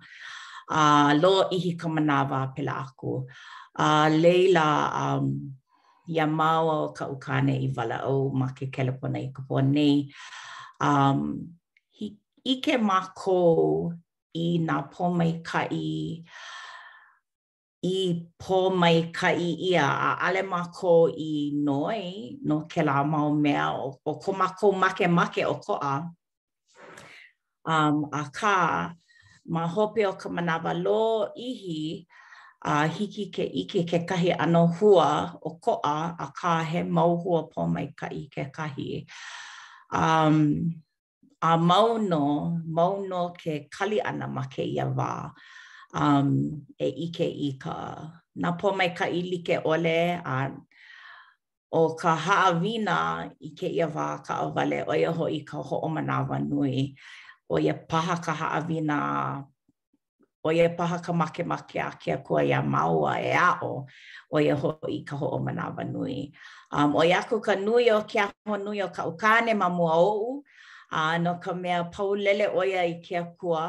a 0.70 0.78
uh, 0.78 1.10
lo 1.18 1.48
ihi 1.50 1.76
ka 1.76 1.88
manawa 1.88 2.54
pela 2.54 2.80
aku. 2.86 3.26
A 3.78 4.06
uh, 4.06 4.08
leila, 4.10 5.16
um, 5.18 5.52
ia 6.08 6.26
mau 6.26 6.70
o 6.70 6.88
ka 6.92 7.06
ukane 7.08 7.56
i 7.62 7.72
wala 7.74 8.02
au 8.04 8.30
ma 8.34 8.48
ke 8.56 8.66
kelepona 8.66 9.18
i 9.18 9.32
kapua 9.32 9.62
nei. 9.64 10.10
Um, 10.80 11.54
hi, 11.98 12.06
ike 12.44 12.74
ma 12.80 13.00
ko 13.14 13.92
i 14.34 14.58
nga 14.64 14.76
pō 14.92 15.04
mai 15.18 15.32
ka 15.48 15.62
i 15.86 16.22
i 17.82 17.94
pō 18.42 18.58
mai 18.80 18.96
ka 19.18 19.30
i 19.48 19.72
ia 19.72 19.84
a 19.84 20.10
ale 20.28 20.42
mako 20.46 21.08
i 21.18 21.30
noi 21.52 22.38
no 22.48 22.62
ke 22.70 22.82
la 22.82 23.02
mau 23.04 23.30
mea 23.34 23.72
o, 23.84 23.98
o 24.06 24.12
ko 24.18 24.32
ma 24.32 24.48
make 24.80 25.06
make 25.10 25.42
o 25.44 25.56
ko 25.58 25.74
a. 25.82 26.08
Um, 27.64 28.08
a 28.12 28.22
ka, 28.34 28.94
ma 29.46 29.66
hope 29.66 30.06
o 30.06 30.12
ka 30.14 30.28
manawa 30.28 30.70
lo 30.74 31.32
ihi 31.34 32.06
a 32.62 32.86
uh, 32.86 32.86
hiki 32.88 33.26
ke 33.26 33.42
ike 33.42 33.82
ke 33.82 34.06
kahi 34.06 34.30
ano 34.38 34.66
hua 34.70 35.34
o 35.42 35.58
koa 35.58 36.14
a 36.18 36.30
ka 36.30 36.62
he 36.62 36.82
mau 36.84 37.16
hua 37.18 37.50
po 37.50 37.66
mai 37.66 37.90
ka 37.98 38.06
ike 38.06 38.30
ke 38.30 38.44
kahi. 38.54 39.02
Um, 39.90 40.70
a 41.42 41.58
mauno, 41.58 42.62
mauno 42.70 43.34
ke 43.34 43.66
kali 43.66 43.98
ana 44.00 44.28
ma 44.28 44.46
ke 44.46 44.62
ia 44.62 44.86
wā 44.86 45.26
um, 45.94 46.62
e 46.78 46.86
ike 47.10 47.26
i 47.26 47.58
ka 47.58 47.98
na 48.36 48.52
po 48.52 48.70
mai 48.72 48.94
ka 48.94 49.06
i 49.10 49.22
like 49.26 49.58
ole 49.64 50.22
a 50.24 50.54
o 51.72 51.94
ka 51.98 52.14
haawina 52.14 53.26
i 53.42 53.50
ke 53.58 53.66
ia 53.74 53.90
wā 53.90 54.22
ka 54.24 54.38
awale 54.38 54.86
o 54.86 54.94
ia 54.94 55.10
ho 55.10 55.26
i 55.26 55.40
ka 55.44 55.58
ho 55.58 55.82
o 55.82 55.88
manawa 55.90 56.38
nui. 56.38 56.94
o 57.52 57.58
ia 57.60 57.74
paha 57.86 58.16
ka 58.24 58.32
haawina, 58.32 58.96
o 60.44 60.48
ia 60.50 60.68
paha 60.76 60.96
ka 61.04 61.12
make 61.12 61.44
make 61.46 61.76
a 61.76 61.92
kia 62.00 62.16
kua 62.24 62.42
ia 62.42 62.62
maua 62.62 63.20
e 63.20 63.32
ao, 63.36 63.86
o 64.32 64.36
ia 64.40 64.56
hoi 64.56 65.04
ka 65.04 65.16
ho 65.16 65.28
o 65.36 65.38
manawa 65.44 65.84
nui. 65.92 66.32
Um, 66.72 66.96
o 66.96 67.02
ia 67.04 67.20
ku 67.28 67.36
ka 67.46 67.54
nui 67.54 67.84
o 67.92 68.00
kia 68.10 68.26
ho 68.48 68.54
nui 68.56 68.80
o 68.80 68.88
ka 68.96 69.02
ukane 69.04 69.52
ma 69.60 69.68
mua 69.68 69.96
ou, 70.08 70.42
a 70.98 71.14
uh, 71.14 71.18
no 71.24 71.32
ka 71.44 71.52
mea 71.62 71.84
paulele 71.94 72.44
o 72.58 72.62
ia 72.64 72.82
i 72.92 72.96
kia 73.04 73.22
kua, 73.40 73.64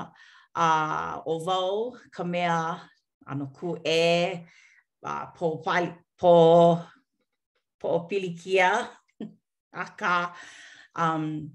a 0.55 0.67
uh, 1.19 1.31
o 1.31 1.39
vau 1.45 1.75
ka 2.15 2.23
mea 2.23 2.55
ano 3.29 3.45
ku 3.55 3.67
e, 3.85 4.01
a 5.03 5.11
uh, 5.11 5.25
po, 5.35 5.45
pali, 5.63 5.89
po, 6.19 6.79
po 7.79 7.85
o 7.89 7.99
pilikia, 8.07 8.69
a 9.83 9.85
ka, 9.99 10.33
um, 10.95 11.51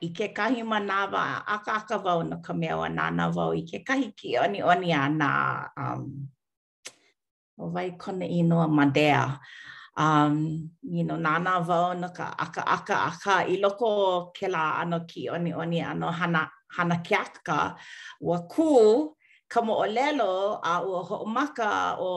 i 0.00 0.08
ke 0.14 0.28
kahi 0.36 0.60
manawa 0.62 1.22
a 1.34 1.36
aka 1.54 1.70
aka 1.80 1.96
wau 2.04 2.20
na 2.22 2.36
ka 2.44 2.52
mea 2.52 2.76
wa 2.76 2.88
nana 2.88 3.28
wau 3.36 3.50
i 3.56 3.62
ke 3.70 3.78
kahi 3.86 4.12
ki 4.18 4.30
oni 4.44 4.60
oni 4.70 4.92
a 4.92 5.02
na 5.20 5.30
um, 5.82 6.04
o 7.56 7.64
vai 7.74 7.90
kona 8.02 8.26
ino 8.28 8.58
a 8.60 8.68
madea. 8.68 9.38
Um, 9.98 10.34
you 10.94 11.04
know, 11.04 11.16
nana 11.16 11.52
wau 11.68 11.96
na 12.00 12.08
ka 12.16 12.26
aka 12.44 12.62
aka 12.76 12.96
aka 13.10 13.34
i 13.52 13.56
loko 13.64 13.88
ke 14.36 14.46
la 14.48 14.76
ano 14.82 14.98
ki 15.10 15.28
oni 15.30 15.52
oni 15.54 15.80
ano 15.80 16.10
hana, 16.10 16.50
hana 16.76 16.96
ke 17.02 17.14
aka 17.14 17.76
wa 18.20 18.38
ku 18.52 18.70
ka 19.48 19.60
o 19.64 19.86
lelo 19.96 20.60
a 20.62 20.74
ua 20.84 21.00
ho 21.08 21.16
o 21.24 21.42
o 22.08 22.10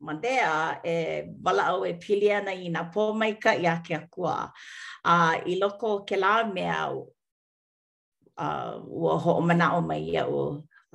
mandea 0.00 0.80
e 0.84 1.24
wala 1.44 1.64
au 1.66 1.86
e 1.86 1.92
pili 1.94 2.30
ana 2.32 2.52
i 2.54 2.68
nga 2.68 2.90
pōmaika 2.92 3.58
i 3.62 3.66
ake 3.66 3.94
a 3.94 4.06
kua. 4.10 4.52
A 5.04 5.12
uh, 5.38 5.50
i 5.50 5.58
loko 5.60 6.04
ke 6.06 6.16
la 6.16 6.44
mea 6.44 6.90
uh, 6.92 8.76
ua 8.88 9.18
ho 9.18 9.32
o 9.32 9.40
mana 9.40 9.76
o 9.76 9.80
mai 9.80 10.00
ia 10.02 10.28
u 10.28 10.38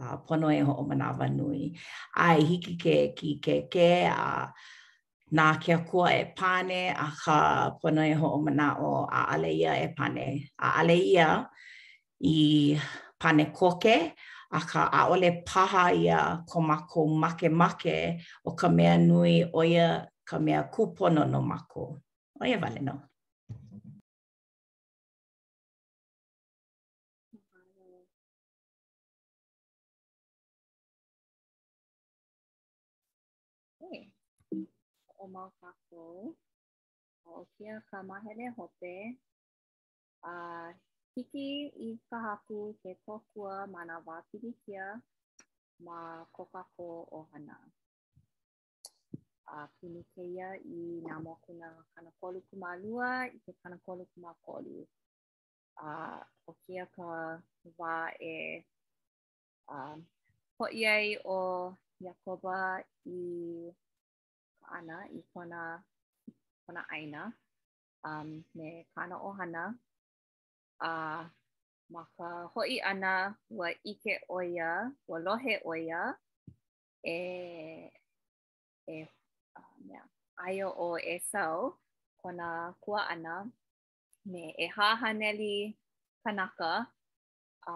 uh, 0.02 0.16
pono 0.28 0.50
e 0.54 0.62
ho 0.62 0.74
o 0.80 0.84
mana 0.84 1.12
wanui. 1.20 1.74
A 2.16 2.36
i 2.38 2.42
e 2.42 2.46
hiki 2.46 2.74
ke 2.82 3.14
ki 3.16 3.40
ke 3.44 3.62
ke 3.74 3.90
a 4.06 4.14
uh, 4.14 4.48
nga 5.34 5.58
ke 5.64 5.74
a 5.74 5.78
kua 5.86 6.08
e 6.14 6.26
pane 6.38 6.90
a 6.92 7.08
ka 7.24 7.38
pono 7.84 8.02
e 8.06 8.14
ho 8.14 8.28
o 8.38 8.38
mana 8.46 8.68
o 8.80 9.08
a 9.12 9.20
ale 9.34 9.50
e 9.54 9.88
pane. 9.98 10.52
A 10.60 10.68
ale 10.82 10.98
i 12.22 12.78
pane 13.20 13.46
koke 13.54 13.96
akā 14.60 14.82
ʻaʻole 14.94 15.30
paha 15.48 15.84
ia 16.04 16.20
ko 16.50 16.58
makou 16.70 17.08
makemake 17.24 17.98
o 18.44 18.52
ka 18.60 18.68
mea 18.78 18.94
nui 19.08 19.34
o 19.60 19.64
ka 20.30 20.36
mea 20.46 20.62
kūpono 20.74 21.22
no 21.32 21.40
mako. 21.50 21.84
O 22.42 22.44
ia 22.46 22.58
wale 22.64 22.82
no. 22.84 22.96
o 35.24 35.28
mau 35.36 35.50
kākou, 35.62 36.34
o 37.30 37.46
kia 37.54 37.76
ka 37.92 37.98
mahele 38.10 38.50
hope, 38.58 38.94
a 40.26 40.34
hiki 41.16 41.68
i 41.68 42.00
ka 42.10 42.20
haku 42.20 42.58
ke 42.84 42.92
kokua 43.06 43.56
ma 43.72 43.82
nā 43.88 43.96
wā 44.08 44.16
pirikia 44.32 44.86
ma 45.84 45.98
kokako 46.36 46.88
ohana. 47.20 47.58
A 49.58 49.66
pinikeia 49.80 50.52
i 50.76 50.86
nā 51.08 51.18
moku 51.26 51.54
nā 51.60 51.70
kanakolu 51.96 52.42
kumalua 52.48 53.12
i 53.26 53.40
ke 53.46 53.52
kanakolu 53.64 54.06
kumakolu. 54.14 54.86
A 55.84 55.92
o 56.48 56.56
kia 56.64 56.86
ka 56.96 57.10
wā 57.84 57.96
e 58.32 58.64
a, 59.68 59.84
hoi 60.60 60.86
ai 60.96 61.14
o 61.38 61.40
Yakoba 62.02 62.58
i 63.20 63.20
ka 64.64 64.76
ana 64.82 65.04
i 65.20 65.24
kona, 65.36 65.62
kona 66.66 66.86
aina 66.90 67.32
um, 68.04 68.38
me 68.56 68.74
kana 68.96 69.20
ohana. 69.30 69.68
Um, 69.76 69.80
a 70.82 70.94
ma 71.94 72.02
ka 72.18 72.28
hoʻi 72.54 72.78
ana 72.90 73.14
ua 73.54 73.70
ʻike 73.86 74.14
ʻoia, 74.30 74.70
ua 75.10 75.18
lohe 75.26 75.54
ʻoia 75.66 76.00
e 77.06 77.18
e 78.88 78.96
um, 79.58 79.78
yeah, 79.92 80.06
aia 80.46 80.68
o 80.68 80.88
e 80.98 81.16
sau 81.32 81.58
kona 82.22 82.48
kua 82.84 83.02
ana 83.14 83.34
me 84.32 84.42
e 84.58 84.66
hāhaneli 84.76 85.54
kanaka 86.26 86.72
a 87.68 87.74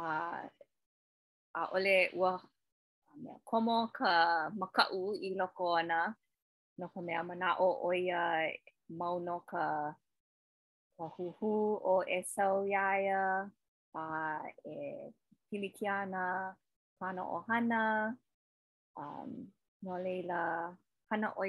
a 1.62 1.62
ole 1.78 1.98
ua 2.20 2.32
mea, 3.22 3.38
komo 3.50 3.78
ka 3.98 4.10
makaʻu 4.60 5.00
i 5.22 5.30
loko 5.40 5.66
ana 5.80 6.00
no 6.78 6.86
ka 6.94 7.00
mea 7.06 7.22
manaʻo 7.30 7.66
ʻoia 7.86 8.20
mau 9.00 9.16
no 9.28 9.38
ka 9.52 9.64
ka 10.98 11.06
huhu 11.18 11.54
o 11.96 11.96
e 12.18 12.22
sau 12.34 12.56
iaia, 12.72 13.24
a 14.00 14.04
e 14.74 14.76
piliki 15.48 15.86
ana, 15.92 16.56
kana 17.00 17.22
o 17.38 17.40
hana, 17.50 18.16
um, 19.02 19.30
no 19.84 19.94
leila, 20.06 20.42
hana 21.10 21.28
o 21.40 21.44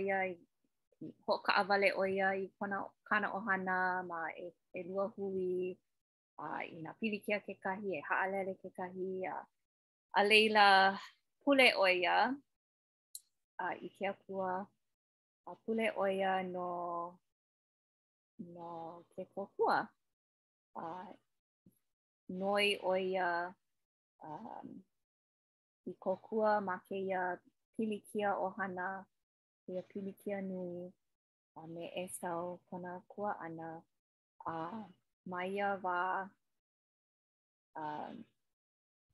ho 1.26 1.34
ka 1.46 1.52
awale 1.62 1.88
o 1.94 2.02
i 2.40 2.50
kona, 2.58 2.78
kana 3.08 3.26
o 3.36 3.40
hana, 3.46 3.76
ma 4.10 4.20
e, 4.34 4.46
e 4.74 4.80
lua 4.88 5.06
hui, 5.16 5.78
a 6.38 6.46
i 6.74 6.78
na 6.84 6.90
piliki 6.98 7.30
a 7.36 7.40
kekahi, 7.46 7.88
e 7.98 8.02
haalele 8.08 8.52
kekahi, 8.62 9.08
a, 9.32 9.36
a 10.18 10.22
leila 10.30 10.66
pule 11.44 11.68
o 11.76 11.84
ia, 11.86 12.16
a 13.58 13.66
i 13.78 13.88
ke 13.96 14.04
apua, 14.12 14.52
a 15.46 15.52
pule 15.62 15.86
o 15.94 16.02
no 16.54 16.70
no 18.38 19.02
ke 19.16 19.24
kokua. 19.34 19.88
Uh, 20.76 21.06
noi 22.28 22.76
o 22.82 22.94
ia 22.96 23.54
um, 24.22 24.68
i 25.88 25.92
kokua 25.98 26.60
ma 26.60 26.78
ke 26.88 26.96
ia 27.00 27.38
pilikia 27.76 28.36
o 28.38 28.48
hana, 28.58 29.04
ke 29.66 29.72
ia 29.72 29.82
pilikia 29.82 30.42
nui, 30.42 30.88
a 31.56 31.66
me 31.66 31.92
e 32.04 32.06
sau 32.20 32.60
kona 32.70 33.00
kua 33.08 33.32
ana, 33.40 33.70
a 34.46 34.56
uh, 34.64 34.82
mai 35.32 35.48
ia 35.54 35.70
wā 35.84 36.00
um, 37.82 38.24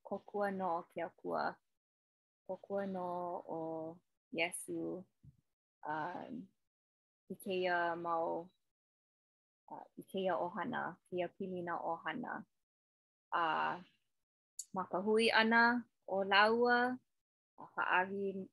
kokua 0.02 0.50
no 0.56 0.72
o 0.78 0.80
ke 0.94 1.02
akua, 1.06 1.44
kokua 2.48 2.86
no 2.88 3.08
o 3.60 3.60
Yesu, 4.32 4.82
um, 5.92 6.42
i 7.30 7.34
ke 7.44 7.52
ia 7.62 7.78
mau 8.00 8.48
uh, 9.72 9.80
i 9.96 10.02
keia 10.12 10.36
ohana, 10.36 10.96
keia 11.10 11.28
pilina 11.38 11.76
ohana. 11.76 12.44
A 13.32 13.42
uh, 13.42 13.82
makahui 14.74 15.30
ana 15.32 15.82
o 16.08 16.24
laua, 16.24 16.78
a 17.58 17.64
haari, 17.76 18.48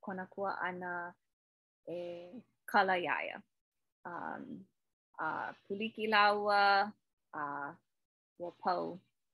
kona 0.00 0.24
kua 0.32 0.54
ana 0.68 0.94
e 1.98 2.00
kala 2.66 2.96
yaya 2.98 3.42
Um, 4.06 4.64
a 5.20 5.26
uh, 5.26 5.48
puliki 5.66 6.06
laua, 6.08 6.88
a 7.34 7.38
uh, 7.44 7.70
ua 8.38 8.50
pau 8.62 8.84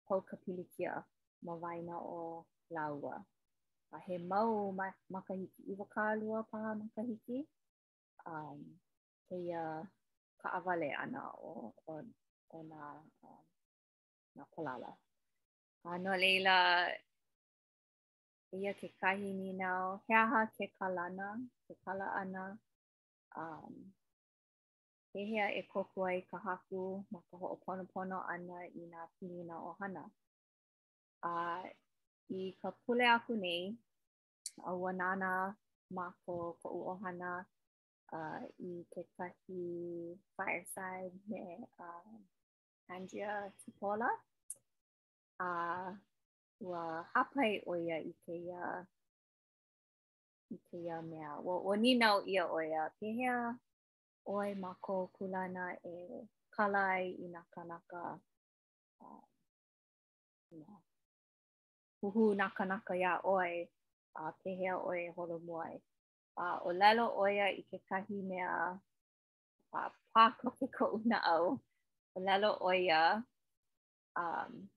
pau 0.07 0.21
ka 0.29 0.37
pilikia 0.45 0.93
ma 1.47 1.53
waina 1.63 1.95
o 2.21 2.47
laua. 2.77 3.15
A 3.97 3.99
he 4.07 4.17
mau 4.31 4.73
ma 4.79 4.87
makahiki 5.15 5.61
iwa 5.73 5.87
kālua 5.95 6.39
paha 6.51 6.71
makahiki. 6.83 7.39
Um, 8.27 8.61
Heia 9.29 9.63
ka 10.41 10.49
awale 10.57 10.89
ana 11.03 11.21
o, 11.51 11.73
o, 11.87 11.95
o 12.55 12.59
nā, 12.71 12.83
um, 13.23 13.45
nā 14.37 14.45
kolala. 14.55 14.91
Ano 15.85 16.13
leila, 16.23 16.57
ia 18.53 18.75
ke 18.75 18.89
kahi 19.01 19.33
ni 19.41 19.53
nao, 19.53 20.03
he 20.09 20.15
aha 20.15 20.45
ke 20.57 20.69
kalana, 20.81 21.41
ke 21.69 21.75
kala 21.85 22.05
ana. 22.21 22.45
Um, 23.37 23.95
he 25.15 25.23
hea 25.25 25.49
e 25.59 25.63
koko 25.73 26.07
ai 26.09 26.21
ka 26.31 26.39
haku 26.45 26.81
ma 27.11 27.19
ka 27.31 27.35
ho'oponopono 27.41 28.19
ana 28.35 28.57
i 28.81 28.83
nga 28.91 29.03
pilina 29.17 29.55
o 29.69 29.77
hana. 29.81 30.05
A 31.23 31.31
uh, 31.33 31.67
i 32.35 32.41
ka 32.61 32.71
pule 32.85 33.07
aku 33.17 33.33
nei, 33.45 33.63
a 34.71 34.75
ua 34.75 34.93
nana 34.93 35.31
ma 35.95 36.05
ko 36.27 36.35
ka 36.61 36.69
u 36.79 36.81
ohana 36.93 37.31
uh, 38.17 38.41
i 38.71 38.73
ke 38.95 39.03
kahi 39.15 39.63
fireside 40.37 41.15
me 41.31 41.43
uh, 41.79 42.15
Andrea 42.97 43.53
Tupola. 43.61 44.11
A 45.39 45.51
ua 46.61 46.83
hapai 47.15 47.53
oia 47.67 47.99
i 48.11 48.13
ke 48.27 48.35
ia 48.49 48.65
uh, 48.73 48.83
i 50.57 50.59
ia 50.83 50.99
mea. 51.03 51.39
Wa, 51.47 51.61
wa 51.69 51.77
ni 51.77 51.95
nau 51.95 52.25
ia 52.27 52.51
oia. 52.59 52.91
Ke 52.99 53.15
hea 53.21 53.55
oi 54.33 54.55
mako 54.55 55.07
kulana 55.07 55.77
e 55.93 55.97
kalai 56.55 57.11
inakanaka. 57.13 58.21
Um, 59.01 59.11
uh, 59.11 59.23
you 60.51 60.65
huhu 62.01 62.35
nakanaka 62.35 62.97
ya 62.97 63.21
oi, 63.25 63.69
uh, 64.17 64.31
pehea 64.45 64.77
oi 64.79 65.09
holomoe. 65.17 65.83
Uh, 66.37 66.59
o 66.67 66.73
lelo 66.73 67.13
oia 67.19 67.49
i 67.51 67.63
kekahi 67.63 68.23
mea 68.23 68.81
uh, 69.73 69.87
pākoke 70.15 70.67
ko 70.75 70.85
una 70.87 71.23
au. 71.25 71.61
O 72.17 72.21
lelo 72.21 72.59
oia 72.61 73.23
um, 74.17 74.69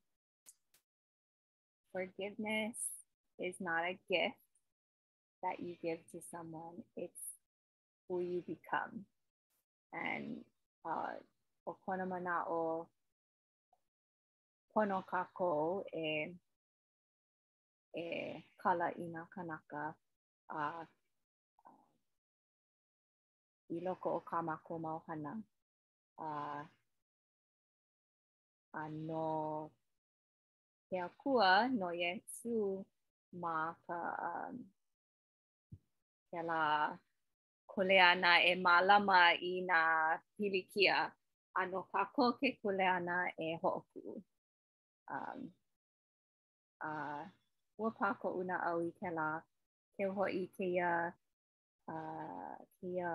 forgiveness 1.92 2.78
is 3.40 3.56
not 3.60 3.84
a 3.84 3.98
gift 4.10 4.36
that 5.42 5.60
you 5.60 5.76
give 5.82 6.00
to 6.12 6.22
someone, 6.32 6.84
it's 6.96 7.22
who 8.08 8.20
you 8.22 8.42
become. 8.48 9.06
and 10.06 10.38
uh, 10.86 11.16
o 11.68 11.78
kona 11.86 12.06
mana 12.06 12.44
o 12.50 12.88
pono 14.76 15.02
ka 15.10 15.22
e, 15.96 16.34
e 17.96 18.06
kala 18.62 18.88
ina 19.00 19.28
kanaka 19.36 19.94
a 20.50 20.58
uh, 20.58 20.86
i 23.76 23.80
loko 23.84 24.10
o 24.18 24.24
ka 24.30 24.42
mako 24.42 24.80
mauhana 24.80 25.34
a 26.20 26.64
uh, 28.74 28.80
a 28.80 28.90
ke 30.88 30.98
akua 31.08 31.68
no 31.80 31.90
ye 31.92 32.22
su 32.38 32.86
ma 33.42 33.74
ka 33.88 34.00
um, 34.26 34.58
ke 36.30 36.42
la 36.48 36.96
kule 37.78 37.98
ana 38.12 38.34
e 38.44 38.54
malama 38.68 39.22
i 39.34 39.54
nā 39.70 39.82
pilikia, 40.38 40.96
ano 41.62 41.80
ka 41.92 42.02
ko 42.16 42.24
ke 42.40 42.50
kule 42.62 42.82
ana 42.98 43.18
e 43.38 43.56
hoku. 43.64 44.06
Um, 45.14 45.40
uh, 46.88 47.22
ua 47.82 47.92
pako 48.00 48.28
una 48.42 48.58
au 48.70 48.82
i 48.82 48.90
ke 49.00 49.10
la, 49.18 49.28
ke 49.96 50.04
ho 50.16 50.24
i 50.26 50.44
ke 50.58 50.66
ia, 50.74 50.90
uh, 51.94 52.56
ke 52.82 52.86
ia 52.98 53.14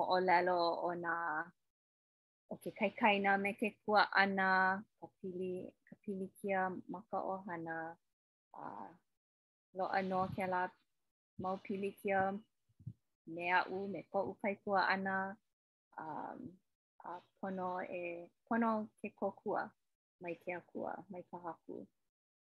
ona 0.00 1.44
o 2.50 2.54
ke 2.62 2.70
kai 2.78 2.92
kai 3.00 3.18
na 3.18 3.36
me 3.36 3.52
ke 3.60 3.68
kua 3.84 4.02
ana, 4.22 4.50
ka, 5.00 5.06
pili, 5.20 5.68
ka 5.86 5.94
pilikia 6.04 6.72
maka 6.88 7.18
ohana, 7.32 7.94
uh, 8.56 8.88
lo 9.76 9.84
ano 9.86 10.28
ke 10.36 10.46
la 10.48 10.70
mau 11.42 11.56
pilikia, 11.60 12.20
me 13.34 13.46
a'u 13.52 13.80
me 13.92 14.02
ko'u 14.12 14.34
kaikua 14.42 14.80
ana 14.88 15.36
um, 16.02 16.40
a 17.04 17.20
pono 17.40 17.68
e 18.02 18.30
pono 18.48 18.70
ke 19.00 19.08
kua 19.40 19.62
mai 20.22 20.34
ke 20.42 20.52
kua 20.72 20.92
mai 21.10 21.22
ka 21.30 21.36
haku 21.44 21.76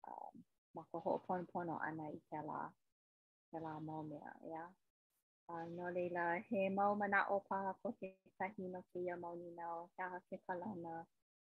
um, 0.10 0.34
ma 0.76 0.84
ka 0.92 0.98
ho'opono 1.04 1.44
pono 1.54 1.76
ana 1.88 2.06
i 2.08 2.20
ke 2.30 2.40
la 2.50 2.62
ke 3.52 3.58
la 3.66 3.74
mau 3.88 4.04
mea 4.10 4.32
ea 4.48 4.48
yeah? 4.52 4.70
uh, 5.52 5.66
no 5.78 5.86
leila 5.96 6.26
he 6.50 6.62
mau 6.80 6.94
mana 7.02 7.20
o 7.30 7.36
pa 7.48 7.58
ko 7.84 7.88
ke 8.00 8.08
kahi 8.40 8.64
no 8.74 8.80
ke 8.94 8.98
ia 9.06 9.16
mau 9.24 9.34
ni 9.42 9.50
nao 9.60 9.90
ke 9.96 10.02
aha 10.06 10.20
ke 10.30 10.38
kalana 10.48 10.96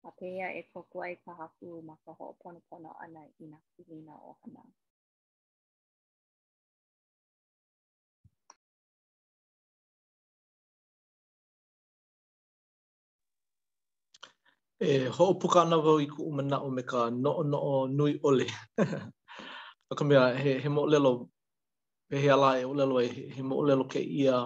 a 0.08 0.12
peia 0.20 0.48
e 0.60 0.62
ko 0.74 0.80
kua 0.92 1.06
i 1.16 1.16
ka 1.26 1.32
haku 1.42 1.82
ma 1.88 1.96
ka 2.06 2.12
ho'opono 2.20 2.60
pono 2.70 2.92
ana 3.04 3.22
i 3.44 3.46
na 3.52 3.60
kuhina 3.76 4.16
o 4.30 4.38
hana. 4.44 4.64
e 14.88 14.92
ho 15.16 15.26
puka 15.40 15.62
na 15.70 15.78
vo 15.84 15.94
i 16.00 16.08
ku 16.14 16.22
mana 16.36 16.58
o 16.60 16.70
me 16.76 16.84
ka 16.92 17.00
no 17.24 17.32
no 17.52 17.60
nui 17.98 18.12
ole 18.28 18.46
a 19.92 19.96
ka 19.98 20.04
mea 20.08 20.22
he 20.42 20.52
he 20.64 20.68
mo 20.76 20.82
lelo 20.92 21.12
pe 22.08 22.16
he 22.24 22.30
ala 22.36 22.50
e 22.60 22.64
ole 22.72 22.84
e 23.08 23.30
he 23.36 23.42
mo 23.50 23.56
lelo 23.68 23.84
ke 23.92 24.00
ia 24.22 24.38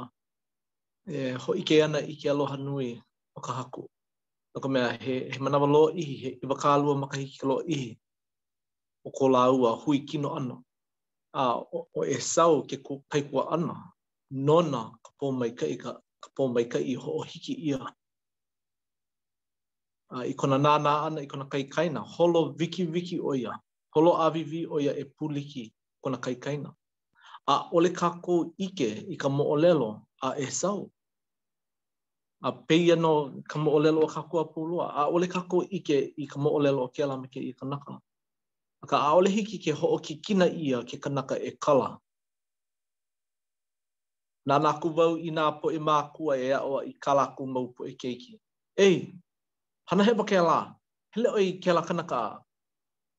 e 1.13 1.31
ho 1.41 1.51
ike 1.61 1.75
ana 1.85 1.99
ike 2.11 2.21
ke 2.23 2.27
aloha 2.33 2.55
nui 2.67 2.87
o 3.37 3.41
ka 3.45 3.51
haku 3.59 3.83
a 4.55 4.59
ka 4.63 4.67
mea 4.73 4.87
he 5.03 5.13
he 5.33 5.37
mana 5.43 5.57
lo 5.75 5.83
i 5.93 6.01
he 6.21 6.29
i 6.43 6.47
va 6.49 6.55
kalu 6.63 6.89
ma 7.01 7.07
ka 7.11 7.17
hiki 7.23 7.43
lo 7.49 7.55
i 7.77 7.97
o 9.07 9.11
ko 9.17 9.23
la 9.33 9.41
u 9.57 9.67
a 9.69 9.75
hui 9.81 9.97
kino 10.09 10.29
ana 10.39 10.55
a 11.33 11.57
o, 11.57 11.87
o 11.97 12.05
e 12.05 12.15
sau 12.33 12.53
ke 12.69 12.75
ku 12.85 12.93
kai 13.11 13.21
ko 13.29 13.39
ana 13.55 13.75
nona 14.47 14.81
ka 15.03 15.09
po 15.19 15.25
mai 15.39 15.51
ka 15.59 15.65
i 15.65 15.77
ka 15.83 15.91
ka 16.35 16.43
mai 16.53 16.65
ka 16.71 16.79
i 16.79 16.93
ho 17.03 17.11
hiki 17.31 17.53
ia 17.69 17.79
uh, 20.11 20.23
i 20.25 20.33
kona 20.33 20.57
nana 20.57 21.01
ana 21.05 21.21
i 21.21 21.25
kona 21.27 21.45
kaikaina, 21.45 21.99
holo 22.01 22.45
viki 22.57 22.83
viki 22.85 23.19
o 23.19 23.33
holo 23.95 24.11
avivi 24.25 24.65
oia 24.65 24.93
e 24.95 25.03
puliki 25.05 25.73
kona 26.01 26.17
kaikaina. 26.17 26.69
A 27.47 27.67
ole 27.71 27.89
kako 27.89 28.53
ike 28.57 29.03
i 29.11 29.15
ka 29.21 29.29
moolelo 29.29 29.89
a 30.25 30.29
e 30.37 30.45
sau. 30.51 30.89
A 32.41 32.49
peia 32.67 32.95
no 32.95 33.11
ka 33.49 33.57
moolelo 33.63 33.99
o 34.03 34.07
kako 34.07 34.35
a 34.41 34.45
pulua. 34.51 34.85
A 34.99 35.05
ole 35.13 35.27
kako 35.27 35.57
ike 35.77 35.97
i 36.21 36.25
ka 36.31 36.37
moolelo 36.43 36.81
o 36.83 36.87
kela 36.95 37.15
me 37.21 37.27
ke 37.33 37.39
i 37.49 37.53
ka 37.59 37.65
naka. 37.65 37.93
A 38.83 38.87
ka 38.89 38.97
aole 39.09 39.29
hiki 39.35 39.57
ke 39.63 39.71
ho 39.79 39.87
o 39.87 39.97
ki 40.05 40.13
kina 40.25 40.45
ia 40.47 40.79
ke 40.89 40.95
ka 41.03 41.09
naka 41.09 41.35
e 41.35 41.51
kala. 41.65 41.89
Nā 44.47 44.57
nā 44.63 44.73
kuwau 44.81 45.17
i 45.17 45.29
nā 45.31 45.45
po 45.61 45.69
e 45.71 45.79
mākua 45.79 46.33
e 46.39 46.51
aoa 46.53 46.79
i 46.89 46.93
kalaku 47.03 47.45
mau 47.45 47.67
po 47.75 47.85
e 47.85 47.93
keiki. 48.01 48.39
Ei, 48.77 49.19
hana 49.85 50.03
heba 50.03 50.23
ke 50.29 50.37
la 50.39 50.57
hele 51.15 51.29
oi 51.29 51.47
ke 51.63 51.73
la 51.73 51.81
kanaka 51.81 52.39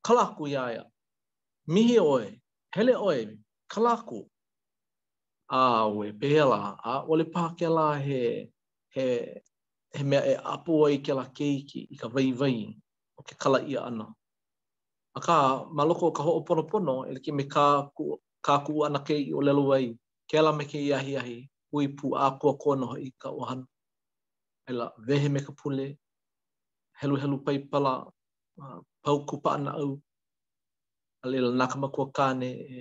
kalaku 0.06 0.48
ya 0.48 0.70
ya 0.72 0.82
mihi 1.68 1.98
oi 1.98 2.40
hele 2.76 2.94
oi 2.96 3.38
kalaku 3.72 4.28
a 5.48 5.88
we 5.88 6.12
bela 6.12 6.80
a 6.90 6.92
ole 7.08 7.24
pa 7.24 7.42
ke 7.58 7.68
la 7.76 7.86
he 8.06 8.20
he 8.94 9.04
he 9.96 10.02
mea 10.10 10.22
e 10.32 10.34
apu 10.54 10.80
oi 10.84 10.96
ke 11.04 11.12
la 11.18 11.24
keiki 11.36 11.80
i 11.92 11.96
ka 12.00 12.08
vai 12.08 12.32
vai 12.40 12.56
o 13.18 13.22
ke 13.22 13.34
kala 13.42 13.58
ia 13.70 13.80
ana 13.88 14.06
a 15.16 15.20
ka 15.26 15.36
maloko 15.76 16.12
ka 16.16 16.22
ho'opono 16.26 16.62
pono 16.70 16.94
e 17.12 17.20
ke 17.24 17.30
me 17.36 17.44
ka 17.54 17.64
ku 17.96 18.04
ka 18.46 18.54
ku 18.66 18.84
ana 18.86 18.98
ke 19.06 19.14
i 19.28 19.32
ole 19.38 19.52
luai 19.58 19.86
ke 20.30 20.36
la 20.44 20.50
me 20.58 20.64
ke 20.70 20.78
yahi 20.90 21.12
yahi 21.16 21.36
ui 21.74 21.84
pu 21.98 22.06
a 22.24 22.26
ko 22.40 22.48
kono 22.62 22.86
i 23.06 23.08
ka 23.22 23.28
ohana 23.40 23.66
ela 24.70 24.86
vehe 25.06 25.28
me 25.34 25.40
ka 25.46 25.52
pule 25.60 25.86
helu 27.00 27.16
helu 27.20 27.36
pai 27.44 27.56
pala 27.70 27.92
uh, 28.62 28.78
pau 29.02 29.18
kupa 29.28 29.48
ana 29.58 29.70
au 29.82 29.90
a 31.24 31.26
lela 31.32 31.50
naka 31.60 31.76
makua 31.82 32.06
kāne 32.16 32.48
e 32.76 32.78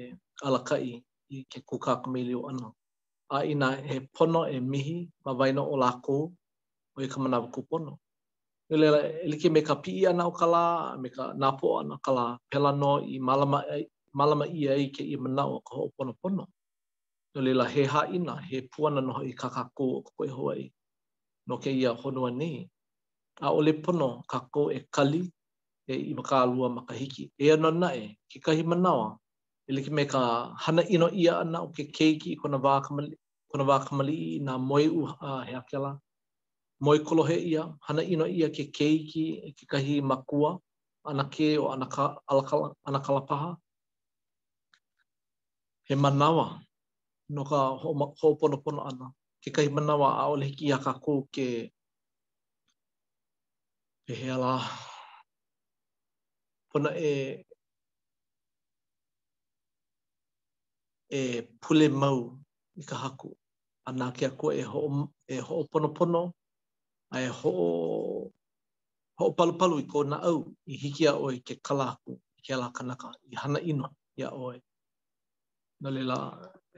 alakai 0.47 0.84
i 1.34 1.38
ke 1.52 1.60
kuka 1.69 1.91
kumeli 2.02 2.36
o 2.38 2.41
ana. 2.52 2.69
A 3.34 3.38
ina 3.52 3.67
e 3.93 3.97
pono 4.15 4.41
e 4.56 4.60
mihi 4.71 4.97
ma 5.26 5.32
waino 5.39 5.63
o 5.73 5.76
lākou 5.84 6.23
o 6.95 6.97
i 7.02 7.08
kamanawa 7.12 7.47
kupono. 7.56 7.91
Nui 8.69 8.76
e 8.78 8.82
lela 8.82 8.99
e 9.23 9.28
like 9.32 9.47
me 9.54 9.62
ka 9.67 9.76
pii 9.84 10.06
ana 10.10 10.23
o 10.30 10.32
ka 10.39 10.45
lā, 10.54 10.63
me 11.02 11.08
ka 11.15 11.23
napo 11.41 11.67
ana 11.82 11.95
ka 12.06 12.12
lā 12.17 12.26
pela 12.52 12.71
no 12.82 12.91
i 13.02 13.15
malama, 13.28 13.60
malama 14.19 14.45
ia 14.60 14.73
i 14.84 14.88
ke 14.95 15.02
i 15.02 15.15
mana 15.23 15.43
o 15.47 15.58
ka 15.67 15.73
ho 15.78 15.84
pono 15.97 16.13
pono. 16.21 16.43
E 16.49 17.32
Nui 17.36 17.45
lela 17.47 17.65
he 17.73 17.84
ha 17.93 18.02
ina, 18.17 18.34
he 18.49 18.58
puana 18.71 19.02
noho 19.08 19.21
i 19.26 19.34
kakako 19.41 19.86
o 19.97 20.02
ka 20.06 20.12
koe 20.17 20.30
hoa 20.38 20.54
i. 20.56 20.65
No 21.47 21.58
ke 21.58 21.71
ia 21.71 21.91
honua 22.02 22.30
nei. 22.32 22.69
a 23.41 23.47
o 23.57 23.59
le 23.65 23.71
pono 23.83 24.07
ka 24.31 24.37
kou 24.53 24.67
e 24.77 24.79
kali 24.95 25.21
e 25.91 25.93
i 26.09 26.13
maka 26.17 26.35
alua 26.43 26.67
maka 26.77 26.93
hiki. 27.01 27.23
E 27.43 27.51
ano 27.53 27.69
nae, 27.81 28.03
e, 28.29 28.37
kahi 28.45 28.63
manawa, 28.71 29.07
e 29.67 29.73
leke 29.75 29.91
me 29.97 30.03
ka 30.13 30.21
hana 30.63 30.81
ino 30.93 31.07
ia 31.23 31.33
ana 31.43 31.57
o 31.61 31.67
ke 31.75 31.83
keiki 31.97 32.29
i 32.33 32.35
kona 32.41 32.57
wākamali, 32.65 33.15
kona 33.49 33.63
wākamali 33.69 34.15
i 34.15 34.37
nā 34.47 34.53
moe 34.67 34.85
u 34.97 35.01
a 35.19 35.31
hea 35.47 35.61
kela, 35.69 35.91
moe 36.83 36.97
kolohe 37.07 37.37
ia, 37.51 37.63
hana 37.87 38.01
ino 38.13 38.25
ia 38.37 38.47
ke 38.55 38.63
keiki 38.77 39.25
e 39.47 39.51
ke 39.57 39.63
kahi 39.71 39.95
makua, 40.11 40.51
ana 41.09 41.23
ke 41.33 41.47
o 41.57 41.65
ana, 41.73 41.85
ka, 41.95 42.05
ala, 42.31 42.41
ana 42.87 42.99
kalapaha. 43.05 43.49
He 45.87 45.95
manawa, 45.95 46.45
no 47.29 47.43
ka 47.43 47.69
ho, 47.81 47.93
ho 48.19 48.27
pono 48.39 48.57
pono 48.63 48.81
ana, 48.91 49.07
ke 49.43 49.49
kahi 49.55 49.69
manawa 49.77 50.09
a 50.21 50.27
o 50.31 50.35
leke 50.35 50.61
ia 50.69 50.77
ka 50.77 50.93
ko 50.93 51.27
ke 51.35 51.47
pehea 54.05 54.37
la 54.37 54.55
pona 56.73 56.89
e 56.97 57.45
e 61.11 61.41
pule 61.61 61.87
mau 61.89 62.37
i 62.77 62.83
ka 62.83 62.95
haku 62.95 63.35
A 63.87 63.91
ana 63.91 64.11
ke 64.15 64.23
ako 64.25 64.51
e 64.51 64.61
ho 64.63 64.81
e 65.27 65.35
ho 65.41 65.67
pono 65.71 65.89
pono 65.97 66.21
a 67.11 67.17
e 67.19 67.27
ho 67.29 67.51
ho 69.19 69.25
palu 69.37 69.53
palu 69.59 69.79
i 69.79 69.85
ko 69.87 70.03
na 70.03 70.17
au 70.23 70.51
i 70.67 70.75
hiki 70.77 71.07
a 71.07 71.13
oi 71.15 71.39
ke 71.43 71.55
kala 71.67 71.85
aku 71.93 72.15
i 72.39 72.41
ke 72.45 72.53
ala 72.55 72.71
kanaka 72.75 73.09
i 73.31 73.35
hana 73.35 73.59
ino 73.69 73.89
i 74.19 74.23
a 74.23 74.29
oi 74.31 74.57
no 75.81 75.89
lela 75.91 76.17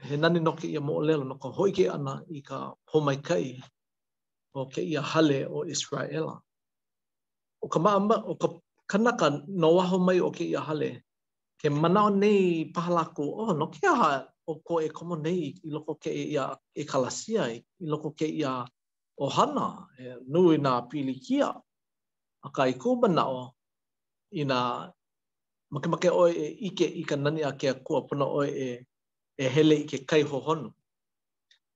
he 0.06 0.16
nani 0.16 0.38
ke 0.60 0.66
i 0.70 0.78
mo 0.78 0.86
mo'o 0.86 1.02
lelo 1.06 1.24
no 1.24 1.34
ka 1.42 1.48
hoike 1.48 1.86
ana 1.90 2.22
i 2.36 2.42
ka 2.42 2.74
homaikai 2.94 3.58
o 4.58 4.66
ke 4.68 4.80
ia 4.82 5.02
hale 5.02 5.46
o 5.46 5.62
Israela 5.64 6.42
o 7.66 7.68
ka 7.74 7.78
maama 7.84 8.16
o 8.30 8.34
ka 8.40 8.48
kanaka 8.90 9.26
no 9.60 9.68
waho 9.76 9.96
mai 10.06 10.18
o 10.22 10.30
ke 10.36 10.44
ia 10.52 10.60
hale 10.68 10.90
ke 11.60 11.66
manao 11.82 12.08
nei 12.22 12.40
pahalako 12.74 13.24
o 13.26 13.42
oh, 13.44 13.50
no 13.58 13.66
ke 13.74 13.80
aha 13.92 14.10
o 14.46 14.52
ko 14.66 14.74
e 14.86 14.88
komo 14.96 15.16
nei 15.26 15.40
i 15.66 15.68
loko 15.74 15.92
ke 16.02 16.10
e 16.14 16.24
ia 16.34 16.44
e 16.74 16.82
kalasia 16.90 17.42
i 17.56 17.86
loko 17.92 18.08
ke 18.18 18.26
ia 18.40 18.52
o 19.18 19.26
hana 19.36 19.66
e 20.02 20.14
nui 20.32 20.56
na 20.64 20.72
pili 20.88 21.14
kia 21.26 21.48
a 22.46 22.48
ka 22.56 22.62
i 22.72 22.74
ku 22.82 22.90
manao 23.02 23.38
i 24.30 24.42
na 24.52 24.58
makemake 25.74 26.08
oi 26.22 26.30
e 26.46 26.48
ike 26.70 26.86
i 27.02 27.02
ka 27.10 27.16
nani 27.24 27.42
a 27.42 27.52
ke 27.60 27.68
kua 27.86 27.98
puna 28.08 28.26
oi 28.42 28.48
e 28.68 28.68
e 29.42 29.50
hele 29.56 29.76
i 29.82 29.88
ke 29.90 29.98
kai 30.10 30.22
hohonu 30.30 30.68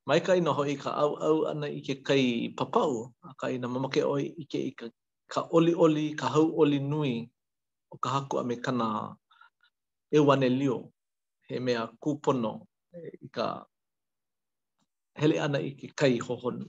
mai 0.07 0.21
ka 0.27 0.33
i 0.39 0.47
noho 0.47 0.63
i 0.71 0.77
ka 0.87 0.91
au 1.03 1.13
au 1.29 1.37
ana 1.51 1.67
i 1.81 1.83
ke 1.87 1.95
kai 2.09 2.25
papau 2.63 2.95
a 3.33 3.35
ka 3.43 3.47
i 3.57 3.59
na 3.61 3.67
mamake 3.75 4.01
oi 4.15 4.23
ike 4.47 4.61
i 4.71 4.73
ka 4.79 4.87
ka 5.33 5.41
oli 5.57 5.73
oli 5.85 6.05
ka 6.21 6.27
hau 6.35 6.47
oli 6.63 6.79
nui 6.91 7.13
o 7.93 7.97
ka 8.03 8.09
haku 8.15 8.35
a 8.43 8.45
me 8.49 8.57
kana 8.65 8.89
e 10.17 10.19
wane 10.27 10.49
lio 10.61 10.77
he 11.49 11.55
mea 11.65 11.83
kūpono 12.03 12.53
e, 12.93 12.99
i 13.27 13.29
ka 13.37 13.47
hele 15.21 15.37
ana 15.47 15.59
i 15.69 15.71
ki 15.79 15.87
kai 16.01 16.15
hohonu. 16.27 16.67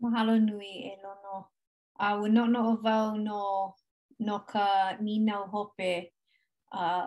Mahalo 0.00 0.34
nui 0.48 0.72
e 0.92 0.94
lono. 1.02 1.36
A 2.04 2.06
uh, 2.12 2.14
wano 2.20 2.42
no 2.52 2.60
o 2.70 2.72
vau 2.84 3.08
no, 3.26 3.40
no 4.26 4.36
ka 4.50 4.66
ninau 5.04 5.44
hope 5.52 5.92
uh, 6.78 7.06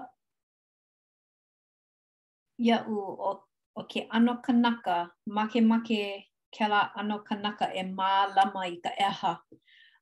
u 2.95 2.99
o 3.29 3.31
o 3.75 3.81
ke 3.91 4.07
ano 4.15 4.33
kanaka, 4.45 5.11
make 5.27 5.59
make 5.71 6.29
ke 6.53 6.63
la 6.71 6.87
ano 6.99 7.19
kanaka 7.27 7.67
e 7.75 7.83
mā 7.83 8.31
lama 8.35 8.61
i 8.65 8.77
ka 8.83 8.89
eha. 9.09 9.33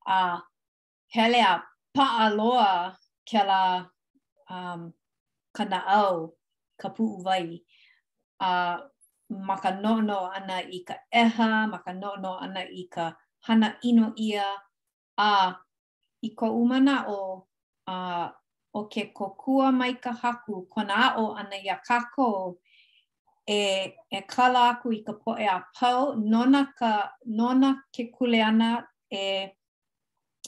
A 0.05 0.17
uh, 0.17 0.35
hele 1.15 1.41
a 1.41 1.53
paa 1.93 2.29
loa 2.29 2.95
ke 3.25 3.41
um, 4.49 4.93
kana 5.55 5.79
au 6.01 6.33
ka 6.79 6.89
puu 6.89 7.17
vai. 7.25 7.61
A 8.39 8.49
uh, 8.49 8.77
maka 9.33 9.71
nono 9.81 10.19
ana 10.37 10.57
i 10.61 10.79
ka 10.87 10.95
eha, 11.11 11.65
maka 11.69 11.93
nono 11.93 12.37
ana 12.37 12.61
i 12.61 12.85
ka 12.91 13.15
hana 13.41 13.73
ino 13.81 14.13
ia. 14.17 14.45
A 15.17 15.31
uh, 15.31 15.51
i 16.21 16.29
ko 16.35 16.45
umana 16.61 17.05
o 17.07 17.47
uh, 17.87 18.29
o 18.75 18.85
ke 18.87 19.09
kokua 19.17 19.73
mai 19.73 19.93
ka 19.97 20.11
haku, 20.13 20.67
kona 20.69 21.15
o 21.17 21.33
ana 21.33 21.57
i 21.57 21.69
kako 21.87 22.57
e 23.49 23.63
e 24.11 24.19
kala 24.33 24.61
aku 24.71 24.87
i 24.97 25.03
ka 25.07 25.11
poʻe 25.23 25.45
a 25.53 25.59
pau 25.77 26.01
nona 26.31 26.61
ka 26.79 26.91
nona 27.37 27.69
ke 27.93 28.03
kule 28.15 28.39
ana 28.49 28.71
e 29.21 29.51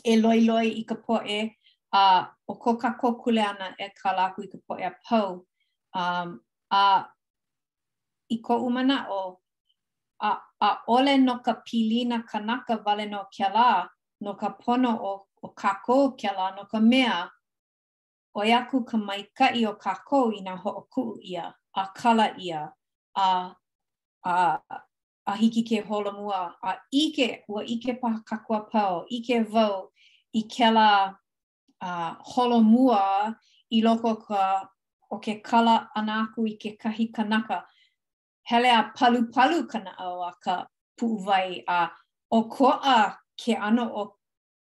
e 0.04 0.14
loi 0.24 0.40
loi 0.50 0.68
i 0.68 0.84
ka 0.90 0.96
poʻe 1.06 1.38
a 2.04 2.32
o 2.48 2.54
ko 2.64 2.70
ko 3.00 3.10
kule 3.22 3.44
e 3.78 3.90
kala 4.02 4.22
aku 4.32 4.40
i 4.44 4.48
ka 4.54 4.58
poʻe 4.68 4.82
a 4.90 4.94
pau 5.06 5.30
um 6.02 6.30
a 6.84 7.12
i 8.34 8.38
ko 8.46 8.54
umana 8.68 8.98
o 9.20 9.42
a 10.20 10.32
a 10.60 10.70
ole 10.88 11.16
no 11.18 11.36
ka 11.46 11.54
pilina 11.66 12.18
kanaka 12.32 12.74
vale 12.86 13.06
no 13.14 13.22
ke 13.36 13.48
la 13.56 13.90
no 14.24 14.32
ka 14.42 14.50
pono 14.62 14.92
o 15.12 15.28
o 15.42 15.48
ka 15.60 15.72
ko 15.86 15.98
ke 16.20 16.30
la 16.38 16.46
no 16.56 16.64
ka 16.72 16.80
mea 16.80 17.28
o 18.38 18.42
yaku 18.52 18.78
ka 18.90 18.98
mai 18.98 19.22
ka 19.38 19.48
i 19.62 19.66
o 19.70 19.74
ka 19.84 19.94
ko 20.08 20.32
i 20.32 20.40
na 20.42 20.56
ho 20.56 20.88
ku 20.94 21.20
ia 21.32 21.46
a 21.74 21.84
kala 22.00 22.28
ia 22.40 22.62
a 23.16 23.52
a 24.26 24.58
a 25.28 25.34
hiki 25.36 25.64
ke 25.64 25.86
hola 25.88 26.12
mua 26.12 26.56
a 26.64 26.78
ike 26.92 27.44
ua 27.50 27.62
ike 27.66 28.00
pa 28.02 28.20
kakua 28.30 28.70
pao 28.72 29.06
ike 29.10 29.44
vau 29.50 29.92
ike 30.34 30.68
la 30.74 31.14
a 31.82 32.16
hola 32.22 32.60
mua 32.62 33.36
i 33.72 33.82
loko 33.82 34.28
ka 34.28 34.70
o 35.12 35.18
ke 35.18 35.42
kala 35.44 35.90
anaku 35.98 36.46
i 36.52 36.56
ke 36.62 36.78
kahi 36.82 37.12
kanaka 37.16 37.64
hele 38.50 38.70
a 38.80 38.84
palu 38.96 39.30
palu 39.34 39.66
kana 39.72 39.92
au 39.98 40.22
a 40.30 40.34
ka 40.44 40.68
puwai 41.00 41.64
a 41.68 41.90
o 42.32 42.44
ko 42.48 42.68
a 42.70 43.00
ke 43.40 43.54
ano 43.58 43.86
o 44.02 44.06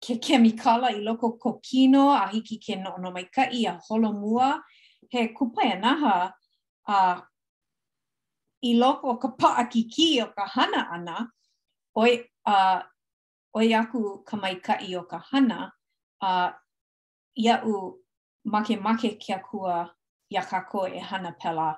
ke 0.03 0.13
kemikala 0.25 0.87
i 0.99 1.01
loko 1.07 1.33
kokino 1.43 1.61
kino 1.63 2.05
a 2.13 2.27
hiki 2.27 2.57
ke 2.65 2.75
no 2.83 2.95
no 2.99 3.09
mai 3.11 3.25
ka 3.35 3.45
i 3.59 3.65
a 3.65 3.79
hola 3.87 4.11
mua 4.21 4.47
he 5.11 5.21
kupai 5.33 5.67
anaha 5.75 6.15
a 6.87 6.99
i 8.63 8.73
loko 8.75 9.09
o 9.13 9.15
ka 9.17 9.27
paa 9.39 9.63
kiki 9.71 10.21
o 10.23 10.27
ka 10.35 10.45
hana 10.55 10.81
ana, 10.95 11.15
oi, 11.95 12.13
uh, 12.47 12.79
oi 13.59 13.67
aku 13.75 14.23
ka 14.27 14.35
mai 14.41 14.55
kai 14.65 14.95
o 14.99 15.03
ka 15.11 15.17
hana, 15.31 15.59
uh, 16.21 16.49
ia 17.43 17.55
u 17.67 17.99
make 18.45 18.73
make 18.85 19.09
kia 19.23 19.39
kua 19.47 19.91
ia 20.33 20.41
kako 20.41 20.81
e 20.87 20.99
hana 20.99 21.31
pela. 21.41 21.69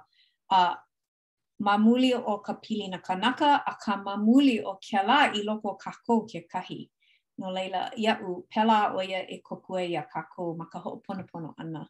Uh, 0.51 0.75
mamuli 1.65 2.11
o 2.13 2.33
ka 2.37 2.53
pili 2.63 2.87
na 2.89 2.97
kanaka, 3.07 3.51
a 3.65 3.73
ka 3.83 3.93
mamuli 4.05 4.55
o 4.69 4.73
kia 4.85 5.01
la 5.09 5.19
i 5.33 5.39
loko 5.47 5.67
o 5.73 5.73
ka 5.83 5.91
kako 5.91 6.21
ke 6.29 6.39
kahi. 6.53 6.89
No 7.39 7.47
leila, 7.49 7.89
ia 7.97 8.13
u 8.21 8.45
pela 8.51 8.93
o 8.93 8.99
ia 9.01 9.21
e 9.33 9.41
kokua 9.41 9.81
ia 9.89 10.03
kako 10.13 10.53
ma 10.55 10.65
ka 10.71 10.79
ho'oponopono 10.79 11.53
ana. 11.57 11.89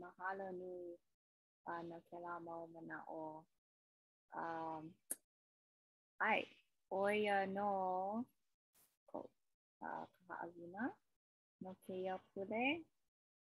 mahalo 0.00 0.46
nui 0.58 0.86
uh, 1.70 1.82
no 1.88 1.96
ke 2.10 2.16
la 2.24 2.34
mana 2.42 2.98
o. 3.08 3.44
Um, 4.34 4.90
ai, 6.18 6.42
oi 6.90 7.22
no 7.54 7.68
ko 9.06 9.18
uh, 9.86 10.04
kaha'awina 10.26 10.84
no 11.62 11.70
ke 11.84 11.94
ia 12.04 12.16
pule. 12.32 12.64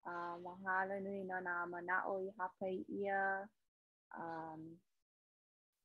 Uh, 0.03 0.35
mahalo 0.47 0.95
nui 1.05 1.23
no 1.29 1.39
nā 1.47 1.57
mana 1.71 1.97
o 2.11 2.19
i 2.27 2.31
hapai 2.39 2.77
ia. 3.01 3.23
Um, 4.23 4.65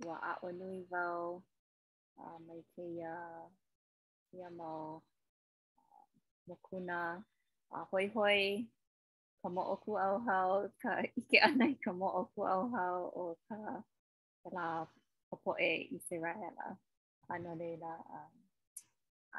ua 0.06 0.18
a'o 0.32 0.50
nui 0.54 0.84
vau 0.92 1.42
uh, 2.20 2.38
mai 2.46 2.60
ke 2.76 2.84
ia, 3.00 3.14
ia 4.38 4.50
mau 4.58 4.82
uh, 5.80 6.08
mokuna. 6.50 7.02
Uh, 7.72 7.86
hoi 7.94 8.08
hoi. 8.16 8.44
ka 9.48 9.56
mo'oku 9.56 9.96
au 9.96 10.16
hao, 10.28 10.68
ka 10.84 11.00
ike 11.20 11.40
ana 11.40 11.72
i 11.72 11.80
ka 11.80 11.96
mo'oku 11.96 12.44
au 12.44 12.68
hao 12.76 13.00
o 13.16 13.24
ka 13.48 13.58
la 14.52 14.68
popoe 15.32 15.72
i 15.88 15.98
se 16.08 16.16
raela. 16.20 16.76
Ano 17.32 17.56
leila, 17.56 17.92
um, 18.16 18.34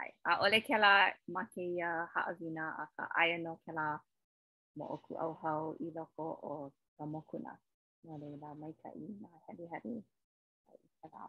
ai. 0.01 0.09
A 0.31 0.41
ole 0.45 0.59
ke 0.67 0.77
la 0.81 1.13
ma 1.35 1.43
ke 1.53 1.61
ia 1.77 2.09
haawina 2.17 2.65
a 2.83 2.89
ka 2.97 3.05
aia 3.21 3.37
no 3.45 3.53
ke 3.67 3.73
la 3.79 4.01
mo'oku 4.81 5.13
au 5.25 5.33
hao 5.45 5.77
i 5.77 5.87
loko 5.97 6.27
o 6.53 6.73
ka 6.97 7.05
mokuna. 7.05 7.53
Ano 8.07 8.15
leila, 8.25 8.55
mai 8.57 8.73
ka 8.83 8.89
i 8.97 9.05
na 9.23 9.29
heri 9.45 9.67
heri. 9.77 9.97
Ai, 10.73 10.81
ke 11.05 11.09
la, 11.13 11.23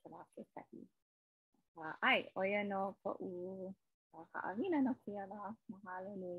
ke 0.00 0.08
la 0.14 0.22
ke 0.34 0.42
ka 0.54 0.62
i. 0.70 0.80
Uh, 1.76 1.94
ai, 2.06 2.30
oia 2.38 2.62
no 2.70 2.94
ko 3.02 3.10
u 3.18 3.30
ka 4.14 4.18
haawina 4.32 4.78
no 4.86 4.94
ke 5.02 5.10
ia 5.18 5.26
la 5.26 5.54
mahalo 5.74 6.14
ni. 6.22 6.36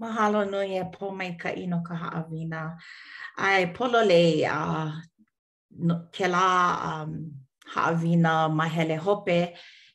Mahalo 0.00 0.40
nui 0.50 0.70
e 0.76 0.82
po 0.94 1.04
mai 1.18 1.30
ka 1.40 1.50
ino 1.62 1.78
ka 1.86 1.94
haawina. 2.02 2.62
Ai 3.44 3.64
polo 3.76 4.00
lei 4.12 4.30
a 4.56 4.90
no, 5.86 5.94
ke 6.14 6.26
la 6.34 6.46
um, 6.90 7.12
haawina 7.74 8.32
ma 8.58 8.64
hele 8.74 8.96
hope 9.04 9.38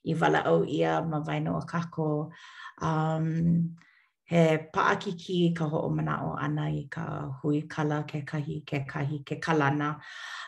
i 0.06 0.14
wala 0.20 0.40
au 0.52 0.62
ia 0.78 0.94
ma 1.10 1.18
waino 1.28 1.52
o 1.62 1.66
kako. 1.72 2.10
Um, 2.90 3.28
he 4.30 4.42
paaki 4.74 5.12
ki 5.22 5.54
ka 5.58 5.66
ho 5.72 5.80
o 5.90 5.90
mana 5.90 6.16
o 6.30 6.32
ana 6.46 6.66
i 6.72 6.84
ka 6.96 7.04
hui 7.42 7.64
kala 7.74 7.98
ke 8.10 8.20
kahi 8.30 8.64
ke 8.70 8.80
kahi 8.92 9.20
ke 9.28 9.36
kalana. 9.46 10.00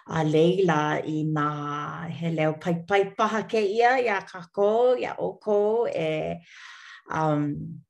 A 0.07 0.23
leila 0.23 1.03
i 1.15 1.21
nga 1.33 2.07
he 2.17 2.29
leo 2.37 2.53
pai 2.53 2.75
pai 2.87 3.03
paha 3.17 3.43
ke 3.51 3.59
ia 3.59 3.93
i 3.99 4.07
a 4.15 4.19
kako 4.31 4.95
i 4.95 5.05
a 5.11 5.15
oko 5.27 5.87
e... 5.87 6.39
Um, 7.11 7.81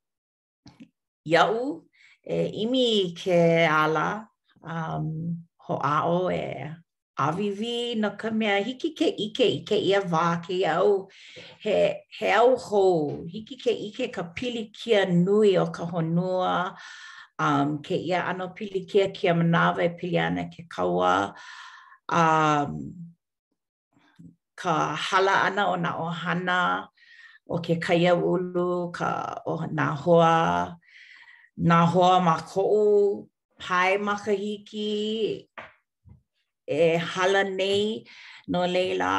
iau 1.26 1.82
e 2.26 2.48
imi 2.66 3.14
ke 3.14 3.66
ala 3.70 4.26
um 4.62 5.38
hoʻāʻo 5.66 6.18
e 6.34 6.74
awiwi 7.18 7.94
no 7.98 8.10
ka 8.18 8.30
mea 8.30 8.58
hiki 8.62 8.90
ke 8.94 9.06
ike 9.06 9.44
ike 9.62 9.76
ia 9.78 10.00
va 10.00 10.42
ke 10.42 10.54
iau 10.62 11.08
he, 11.62 12.02
he 12.18 12.30
au 12.34 12.56
hou 12.56 13.24
hiki 13.26 13.56
ke 13.56 13.70
ike 13.70 14.10
ka 14.12 14.22
pilikia 14.34 15.06
nui 15.10 15.56
o 15.58 15.66
ka 15.70 15.84
honua 15.86 16.74
um, 17.38 17.78
ke 17.82 17.94
ia 17.94 18.22
ano 18.26 18.48
pili 18.50 18.86
ki 18.88 19.28
a 19.28 19.34
manawa 19.34 19.82
e 19.84 19.94
pili 19.94 20.18
ana 20.18 20.46
ke 20.50 20.66
kaua 20.66 21.34
um, 22.10 22.90
ka 24.56 24.94
hala 24.94 25.42
ana 25.46 25.68
o 25.70 25.76
na 25.76 25.96
ohana 25.98 26.86
o 27.46 27.58
ke 27.62 27.78
kaia 27.78 28.14
ulu 28.14 28.90
ka 28.90 29.42
o 29.46 29.66
na 29.70 29.94
hoa 29.94 30.78
na 31.68 31.78
hoa 31.92 32.16
ma 32.26 32.34
koʻu 32.52 32.82
pai 33.62 33.90
makahiki 34.06 34.92
e 36.66 36.86
hala 37.12 37.42
nei 37.60 37.82
no 38.50 38.60
leila 38.74 39.12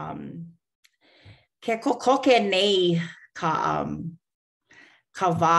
um 0.00 0.20
ke 1.64 1.72
kokoke 1.84 2.36
nei 2.52 2.76
ka 3.40 3.50
um 3.72 3.90
ka 5.18 5.26
wā 5.42 5.56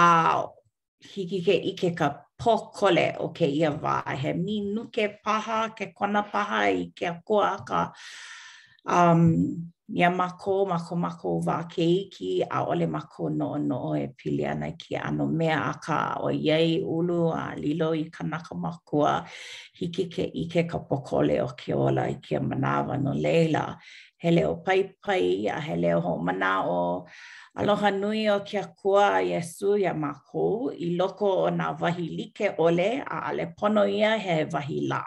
hiki 1.13 1.39
ke 1.47 1.55
ike 1.71 1.89
ka 1.99 2.07
pokole 2.39 3.07
o 3.25 3.33
ke 3.39 3.45
ia 3.59 3.71
wā 3.85 3.97
he 4.21 4.31
minu 4.45 4.81
ke 4.93 5.03
paha 5.25 5.59
ke 5.77 5.85
kona 5.97 6.21
paha 6.35 6.59
i 6.69 6.83
ke 6.99 7.07
koa 7.27 7.47
ka 7.57 7.65
ka 7.69 7.81
um 8.85 9.69
ia 9.95 10.09
mako 10.09 10.65
mako 10.65 10.95
mako 10.95 11.39
va 11.39 11.63
keiki 11.63 12.43
a 12.49 12.63
ole 12.65 12.87
mako 12.87 13.29
no 13.29 13.55
no 13.57 13.93
e 13.95 14.07
pili 14.17 14.45
ana 14.49 14.71
ki 14.77 14.95
ano 14.95 15.27
mea 15.27 15.57
aka 15.69 16.17
o 16.19 16.27
yei 16.29 16.81
ulu 16.83 17.31
a 17.35 17.53
lilo 17.55 17.93
i 17.93 18.05
kanaka 18.09 18.55
makua 18.55 19.27
hiki 19.73 20.05
ke 20.05 20.23
ike 20.33 20.63
ka 20.69 20.79
pokole 20.79 21.41
o 21.43 21.47
ke 21.55 21.73
ola 21.75 22.03
i 22.09 22.13
ke 22.15 22.39
manava 22.39 22.97
no 23.01 23.11
leila 23.13 23.77
hele 24.17 24.45
o 24.45 24.55
pai 24.63 24.83
pai 25.05 25.47
a 25.47 25.59
hele 25.59 25.93
o 25.95 26.17
mana 26.17 26.63
o 26.67 27.05
aloha 27.57 27.91
nui 27.91 28.27
o 28.29 28.39
ke 28.39 28.57
akua 28.63 29.19
a 29.19 29.21
yesu 29.21 29.77
ia 29.77 29.93
mako 29.93 30.71
i 30.75 30.95
loko 30.97 31.45
o 31.45 31.49
na 31.49 31.71
vahilike 31.75 32.55
ole 32.57 33.03
a 33.07 33.29
ale 33.29 33.53
pono 33.57 33.83
ia 33.87 34.17
he 34.17 34.43
vahila 34.45 35.03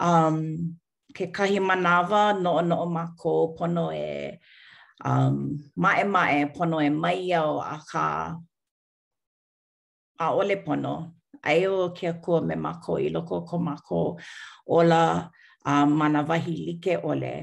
um 0.00 0.76
ke 1.16 1.26
kahi 1.36 1.58
manawa 1.60 2.32
no 2.40 2.60
no 2.60 2.86
ma 2.94 3.04
ko 3.18 3.54
pono 3.56 3.86
e 3.94 4.38
um, 5.08 5.36
mae 5.82 6.04
mae 6.14 6.36
pono 6.54 6.76
e 6.88 6.90
mai 7.02 7.20
ao 7.40 7.54
a 7.58 7.76
ka 7.90 8.06
a 10.20 10.26
ole 10.38 10.56
pono. 10.66 10.94
Ai 11.46 11.60
o 11.74 11.90
ke 11.96 12.06
akua 12.12 12.38
me 12.48 12.54
ma 12.64 12.72
i 12.98 13.08
loko 13.14 13.36
ko 13.48 13.56
ma 13.66 13.74
ola 14.76 15.02
a 15.72 15.82
um, 15.82 15.88
mana 15.98 16.20
wahi 16.28 16.56
like 16.84 16.94
ole. 17.10 17.36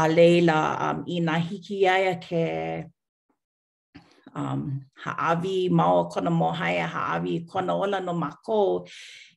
A 0.00 0.08
leila 0.16 0.58
um, 0.86 0.98
i 1.08 1.16
na 1.26 1.34
hiki 1.46 1.78
ai 1.94 2.04
a 2.12 2.16
ke 2.24 2.44
um, 4.40 4.62
haawi 5.04 5.70
mao 5.78 5.98
kona 6.12 6.30
mohai 6.40 6.76
a 6.84 6.86
haawi 6.94 7.34
kona 7.50 7.72
ola 7.82 7.98
no 8.06 8.12
ma 8.22 8.30
ko 8.46 8.84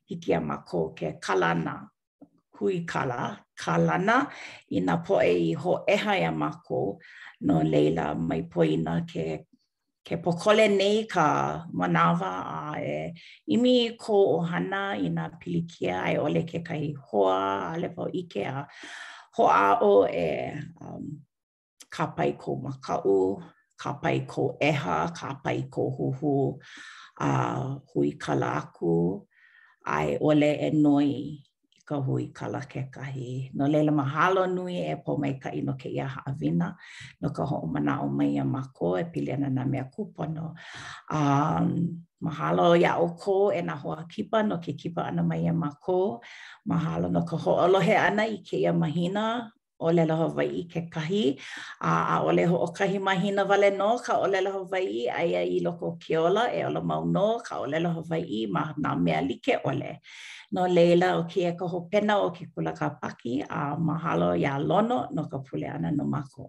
hiki 0.08 0.32
a 0.34 0.40
ma 0.48 0.58
ke 0.68 1.08
kalana. 1.26 1.76
hui 2.62 2.76
kala, 2.92 3.22
kalana, 3.64 4.18
i 4.78 4.80
nga 4.86 4.96
poe 5.06 5.30
i 5.44 5.54
ho 5.62 5.72
eha 5.94 6.14
ia 6.22 6.32
e 6.34 6.38
mako 6.42 6.82
no 7.48 7.56
leila 7.72 8.06
mai 8.30 8.42
poina 8.52 8.94
ke, 9.12 9.26
ke 10.08 10.14
pokole 10.24 10.66
nei 10.80 10.98
ka 11.14 11.28
manawa 11.80 12.32
a 12.60 12.62
e 12.98 13.00
imi 13.56 13.74
ko 14.04 14.16
ohana 14.38 14.82
i 15.08 15.08
nga 15.16 15.26
pilikia 15.40 15.98
e 16.14 16.16
ole 16.26 16.42
ke 16.52 16.60
kai 16.68 16.86
hoa 17.06 17.36
a 17.72 17.76
lepo 17.82 18.04
ike 18.22 18.44
a 18.54 18.56
ho 19.36 19.44
a 19.66 19.68
o 19.92 19.94
e 20.28 20.30
um, 20.84 21.06
ka 21.96 22.06
pai 22.16 22.32
ko 22.42 22.52
makau, 22.64 23.16
ka 23.82 23.90
pai 24.02 24.18
ko 24.32 24.42
eha, 24.70 24.96
ka 25.20 25.28
pai 25.44 25.60
ko 25.74 25.82
huhu, 25.96 26.34
a 27.30 27.32
uh, 27.32 27.64
hui 27.90 28.10
kala 28.24 28.50
aku, 28.62 28.96
ai 29.98 30.08
ole 30.30 30.52
e 30.68 30.70
noi 30.86 31.10
ka 31.92 31.98
hui 32.08 32.24
ka 32.38 32.46
la 32.54 32.64
ke 32.72 32.84
kahi. 32.96 33.52
No 33.58 33.64
leila 33.74 33.92
mahalo 34.02 34.42
nui 34.56 34.76
e 34.92 34.96
po 35.04 35.12
mai 35.22 35.34
ka 35.44 35.50
ino 35.60 35.74
ke 35.82 35.88
ia 35.98 36.08
haawina, 36.14 36.68
no 37.22 37.28
ka 37.36 37.44
ho 37.50 37.56
mana 37.74 37.94
o 38.06 38.08
mai 38.20 38.32
a 38.44 38.46
mako 38.56 38.88
e 39.02 39.04
pilena 39.12 39.48
na 39.58 39.64
mea 39.72 39.86
kupono. 39.94 40.46
Um, 41.20 41.68
mahalo 42.26 42.66
ya 42.84 42.92
o 43.06 43.08
ko 43.22 43.36
e 43.60 43.62
na 43.68 43.76
hoa 43.82 44.02
kipa 44.12 44.40
no 44.50 44.56
ke 44.64 44.72
kipa 44.82 45.02
ana 45.10 45.22
mai 45.30 45.44
e 45.52 45.54
mako. 45.64 46.00
Mahalo 46.72 47.06
no 47.16 47.22
ka 47.30 47.36
ho 47.44 47.52
alohe 47.66 47.96
ana 48.08 48.24
i 48.24 48.38
ke 48.48 48.56
ia 48.64 48.74
mahina, 48.82 49.52
olelo 49.82 50.16
Hawaii 50.16 50.70
ke 50.70 50.86
kahi. 50.94 51.38
A, 51.82 52.16
a 52.16 52.16
ole 52.22 52.46
ho 52.46 52.58
o 52.62 52.68
kahi 52.70 53.02
mahina 53.02 53.44
vale 53.46 53.72
no 53.78 53.98
ka 53.98 54.14
olelo 54.22 54.52
Hawaii 54.54 55.08
ai 55.10 55.36
ai 55.36 55.60
loko 55.66 55.98
ke 56.02 56.16
ola 56.18 56.46
e 56.54 56.64
ola 56.70 56.80
mau 56.84 57.04
no 57.06 57.40
ka 57.46 57.58
olelo 57.66 57.90
Hawaii 57.98 58.46
ma 58.48 58.72
na 58.78 58.96
mea 58.96 59.22
like 59.22 59.58
ole. 59.66 60.00
No 60.54 60.68
leila 60.68 61.16
o 61.20 61.24
ki 61.26 61.48
e 61.48 61.52
koho 61.58 61.90
pena 61.92 62.18
o 62.22 62.30
ki 62.30 62.46
kula 62.54 62.72
ka 62.78 62.88
paki 63.02 63.42
a 63.50 63.76
mahalo 63.90 64.38
ia 64.40 64.60
lono 64.60 65.08
no 65.16 65.22
ka 65.26 65.38
pule 65.46 65.68
ana 65.74 65.90
no 65.92 66.04
mako. 66.04 66.44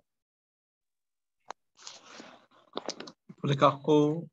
Pule 3.40 3.54
kako 3.56 4.26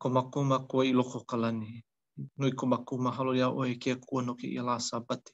ko 0.00 0.06
mako 0.10 0.38
mako 0.44 0.82
i 0.82 0.92
loko 0.92 1.20
kalani. 1.26 1.82
Nui 2.38 2.50
ko 2.52 2.66
mako 2.66 2.96
mahalo 2.98 3.36
ia 3.36 3.48
o 3.48 3.62
ke 3.80 3.94
kua 4.00 4.22
no 4.22 4.34
ke 4.34 4.44
ia 4.48 4.62
la 4.62 4.76
sapati 4.80 5.32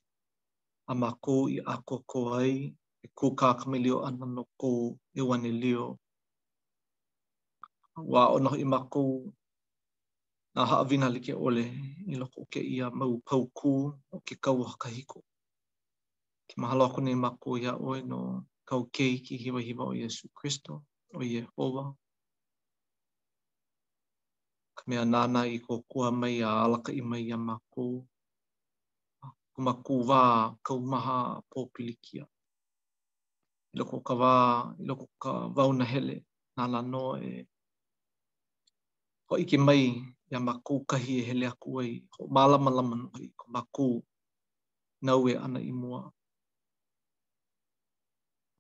a 0.91 0.95
mako 0.95 1.49
i 1.55 1.59
ako 1.75 1.95
ko 2.11 2.21
ai 2.41 2.57
e 3.05 3.09
ku 3.19 3.27
ka 3.39 3.49
kamilio 3.61 3.97
ana 4.07 4.27
no 4.37 4.43
ko 4.61 4.71
e 5.15 5.21
wane 5.29 5.51
lio. 5.63 5.87
Wa 8.13 8.23
o 8.35 8.39
noho 8.43 8.57
i 8.59 8.65
mako 8.75 9.03
na 10.55 10.61
haa 10.71 10.85
vina 10.89 11.09
like 11.15 11.35
ole 11.47 11.63
i 12.07 12.15
loko 12.21 12.39
o 12.43 12.47
ke 12.53 12.59
ia 12.75 12.87
mau 12.99 13.15
pau 13.27 13.45
ku 13.59 13.73
o 14.15 14.21
ke 14.27 14.35
kau 14.45 14.61
haka 14.69 14.89
hiko. 14.97 15.19
Ke 16.49 16.55
mahalo 16.61 16.83
ako 16.87 16.99
ne 17.05 17.13
mako 17.25 17.49
i 17.63 17.71
a 17.71 17.75
oe 17.87 18.01
no 18.11 18.19
kau 18.69 18.83
kei 18.95 19.15
ki 19.25 19.35
hiwa 19.43 19.61
hiwa 19.67 19.85
o 19.87 19.93
Yesu 20.01 20.25
Christo, 20.39 20.73
o 21.17 21.21
Yehova. 21.33 21.85
Ka 24.77 24.83
nana 25.13 25.41
i 25.47 25.55
mai 25.55 25.55
a 25.55 25.55
alaka 25.55 25.55
i 25.55 25.55
mai 25.55 25.55
a 25.55 25.55
mako. 25.55 25.55
Ka 25.55 25.55
mea 25.55 25.55
nana 25.55 25.55
i 25.55 25.59
ko 25.65 25.75
kua 25.91 26.09
mai 26.21 26.37
a 26.41 26.51
alaka 26.65 26.91
i 26.93 27.01
mai 27.11 27.25
a 27.31 27.37
mako. 27.49 27.85
uma 29.61 29.75
kuwā 29.85 30.57
ka 30.65 30.73
umaha 30.75 31.17
pō 31.53 31.67
pilikia. 31.73 32.25
I 33.75 33.79
loko 33.79 33.99
ka 34.01 34.15
wā, 34.21 34.35
i 34.81 34.87
loko 34.89 35.07
ka 35.23 35.31
wau 35.57 35.71
hele, 35.91 36.17
nā 36.57 36.65
la 36.73 36.81
no 36.93 37.05
e 37.31 37.47
ho 39.29 39.35
ike 39.43 39.57
mai 39.67 39.83
ia 40.33 40.39
maku 40.49 40.75
kahi 40.91 41.13
e 41.21 41.23
hele 41.29 41.47
aku 41.53 41.69
ai, 41.81 41.93
ho 42.17 42.21
mālama 42.35 42.71
lama 42.77 42.95
no 43.01 43.09
i 43.25 43.29
ko 43.39 43.45
maku 43.55 43.89
nau 45.05 45.21
e 45.31 45.35
ana 45.45 45.61
i 45.61 45.73
mua. 45.81 46.03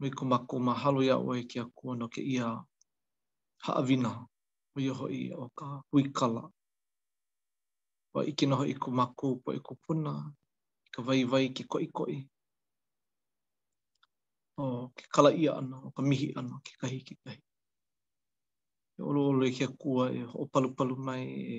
Mui 0.00 0.10
ko 0.16 0.22
maku 0.32 0.54
halu 0.82 1.00
ia 1.08 1.16
oe 1.26 1.40
ki 1.50 1.58
a 1.60 1.64
kua 1.76 1.92
no 1.98 2.06
ke 2.14 2.20
ia 2.34 2.46
haawina, 3.64 4.10
o 4.76 4.80
oho 4.92 5.06
i 5.18 5.32
o 5.32 5.44
ka 5.58 5.66
huikala. 5.92 6.42
Wa 8.14 8.20
ike 8.28 8.44
noho 8.50 8.64
i 8.66 8.74
ko 8.82 8.88
maku 8.98 9.28
po 9.42 9.48
i 9.54 9.60
ko 9.66 9.72
puna, 9.86 10.12
ka 10.92 10.98
vai 11.06 11.20
vai 11.30 11.44
ke 11.56 11.62
koi 11.72 11.86
koi. 11.96 12.16
O 14.58 14.64
ke 14.96 15.04
kala 15.14 15.30
ia 15.42 15.50
ana, 15.60 15.76
o 15.86 15.90
ka 15.96 16.02
mihi 16.08 16.28
ana, 16.38 16.54
ke 16.66 16.72
kahi 16.80 16.98
ki 17.06 17.14
kahi. 17.24 17.40
E 18.98 19.00
olo 19.08 19.20
olo 19.30 19.44
e 19.48 19.52
kia 19.56 19.68
kua 19.80 20.04
e 20.18 20.20
ho 20.30 20.38
palu 20.52 20.68
palu 20.76 20.94
mai 21.06 21.24
e 21.54 21.56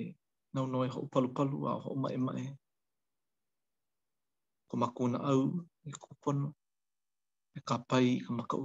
nau 0.54 0.66
noe 0.72 0.88
ho 0.94 1.00
palu 1.12 1.28
palu 1.36 1.56
a 1.70 1.72
ho 1.84 1.90
mae 2.02 2.16
mae. 2.26 2.44
Ko 4.68 4.74
makuna 4.82 5.18
au 5.30 5.42
e 5.88 5.92
kupono, 6.02 6.48
e 7.56 7.60
ka 7.68 7.76
pai 7.88 8.06
i 8.18 8.22
ka 8.26 8.30
makau. 8.38 8.64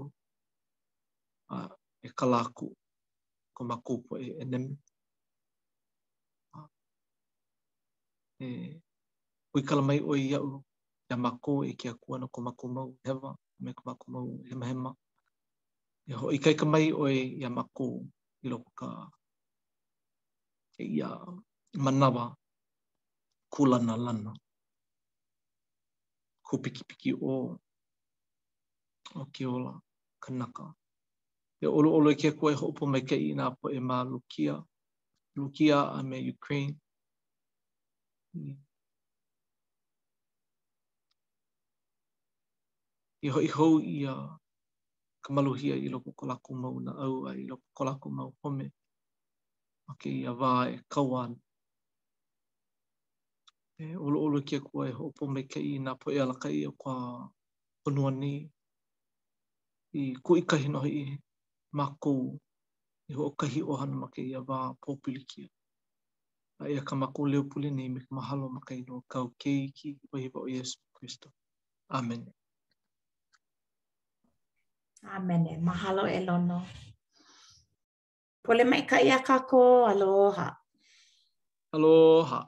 A 1.56 1.58
e 2.08 2.10
kalaku 2.18 2.68
ko 3.56 3.62
makupo 3.70 4.14
e 4.20 4.28
enemi. 4.44 4.74
E, 8.40 8.48
Ui 9.58 9.64
kala 9.70 9.82
mai 9.88 10.00
o 10.06 10.14
i 10.22 10.36
au, 10.38 10.50
ia 11.10 11.16
mako 11.24 11.54
e 11.66 11.72
kia 11.80 11.94
kua 12.02 12.16
no 12.22 12.28
kumaku 12.34 12.66
mau 12.76 12.90
hewa, 13.04 13.32
me 13.64 13.70
kumaku 13.78 14.06
mau 14.14 14.30
hema 14.50 14.66
hema. 14.72 14.92
Ia 16.08 16.16
ho, 16.20 16.26
i 16.32 16.38
kaika 16.44 16.66
mai 16.74 16.86
o 16.92 17.04
ia 17.12 17.50
mako 17.58 17.86
i 18.44 18.50
loko 18.52 18.70
ka 18.80 18.90
e 20.78 20.84
ia 20.98 21.08
manawa 21.84 22.26
kulana 23.54 23.94
lana. 24.06 24.32
Ko 26.46 26.54
piki 26.64 26.82
piki 26.90 27.12
o 27.32 27.58
o 29.20 29.26
ki 29.34 29.44
ola 29.56 29.74
kanaka. 30.24 30.66
Ia 31.62 31.68
olu 31.78 31.90
olo 31.98 32.10
i 32.12 32.16
kia 32.22 32.32
kua 32.38 32.50
e 32.52 32.56
hopo 32.62 32.84
mai 32.92 33.02
ka 33.10 33.16
i 33.16 33.30
nga 33.36 33.46
po 33.60 33.66
e 33.70 33.80
maa 33.88 34.04
lukia, 34.12 34.54
lukia 35.38 35.78
a 35.98 36.04
me 36.10 36.16
Ukraine. 36.34 36.78
Yeah. 38.34 38.58
i 43.22 43.30
hoi 43.30 43.48
hou 43.48 43.80
ia 43.82 44.14
ka 45.24 45.30
maluhia 45.34 45.76
i 45.76 45.90
loko 45.90 46.12
kolako 46.20 46.54
mau 46.62 46.78
na 46.86 46.92
au 47.06 47.16
a 47.30 47.34
i 47.36 47.44
loko 47.50 47.66
kolako 47.78 48.08
mau 48.18 48.30
home 48.44 48.68
a 49.90 49.94
ke 50.00 50.10
ia 50.22 50.32
wā 50.40 50.52
e 50.76 50.82
kauan. 50.94 51.32
E 53.84 53.96
olo 54.06 54.20
olo 54.26 54.40
kia 54.48 54.60
kua 54.68 54.84
e 54.90 54.92
hoopo 54.98 55.24
me 55.34 55.42
ke 55.52 55.60
i 55.60 55.74
nā 55.86 55.92
po 56.02 56.08
e 56.16 56.20
alaka 56.24 56.48
i 56.50 56.62
o 56.66 56.72
kua 56.82 56.96
honua 57.86 58.10
ni 58.22 58.34
i 60.00 60.16
kua 60.26 60.36
ikahi 60.42 60.68
noho 60.74 60.88
i 61.02 61.20
mā 61.78 61.86
kou 62.04 62.22
i 63.10 63.14
ho 63.18 63.24
o 63.26 63.32
kahi 63.40 63.60
o 63.64 63.74
hana 63.80 63.96
ma 64.02 64.08
ke 64.14 64.22
ia 64.32 64.40
wā 64.50 64.58
pōpili 64.82 65.24
kia. 65.32 65.48
A 66.62 66.70
ia 66.72 66.82
ka 66.88 66.96
mako 67.02 67.22
leo 67.32 67.44
puli 67.52 67.70
nei 67.72 67.90
me 67.94 68.00
ka 68.06 68.12
mahalo 68.18 68.46
ma 68.56 68.60
ka 68.68 68.74
inoa 68.80 69.02
kau 69.12 69.28
kei 69.42 69.72
ki 69.78 69.90
wahiwa 70.12 70.40
o 70.42 70.48
Yesu 70.48 70.78
Christo. 70.96 71.30
Amen. 71.90 72.34
Amen. 75.16 75.46
mahalo 75.66 76.04
e 76.08 76.20
lono. 76.28 76.60
Pole 78.44 78.64
mai 78.70 78.82
ka 78.90 78.98
ia 79.08 79.18
kako, 79.28 79.64
aloha. 79.92 80.48
Aloha. 81.76 82.40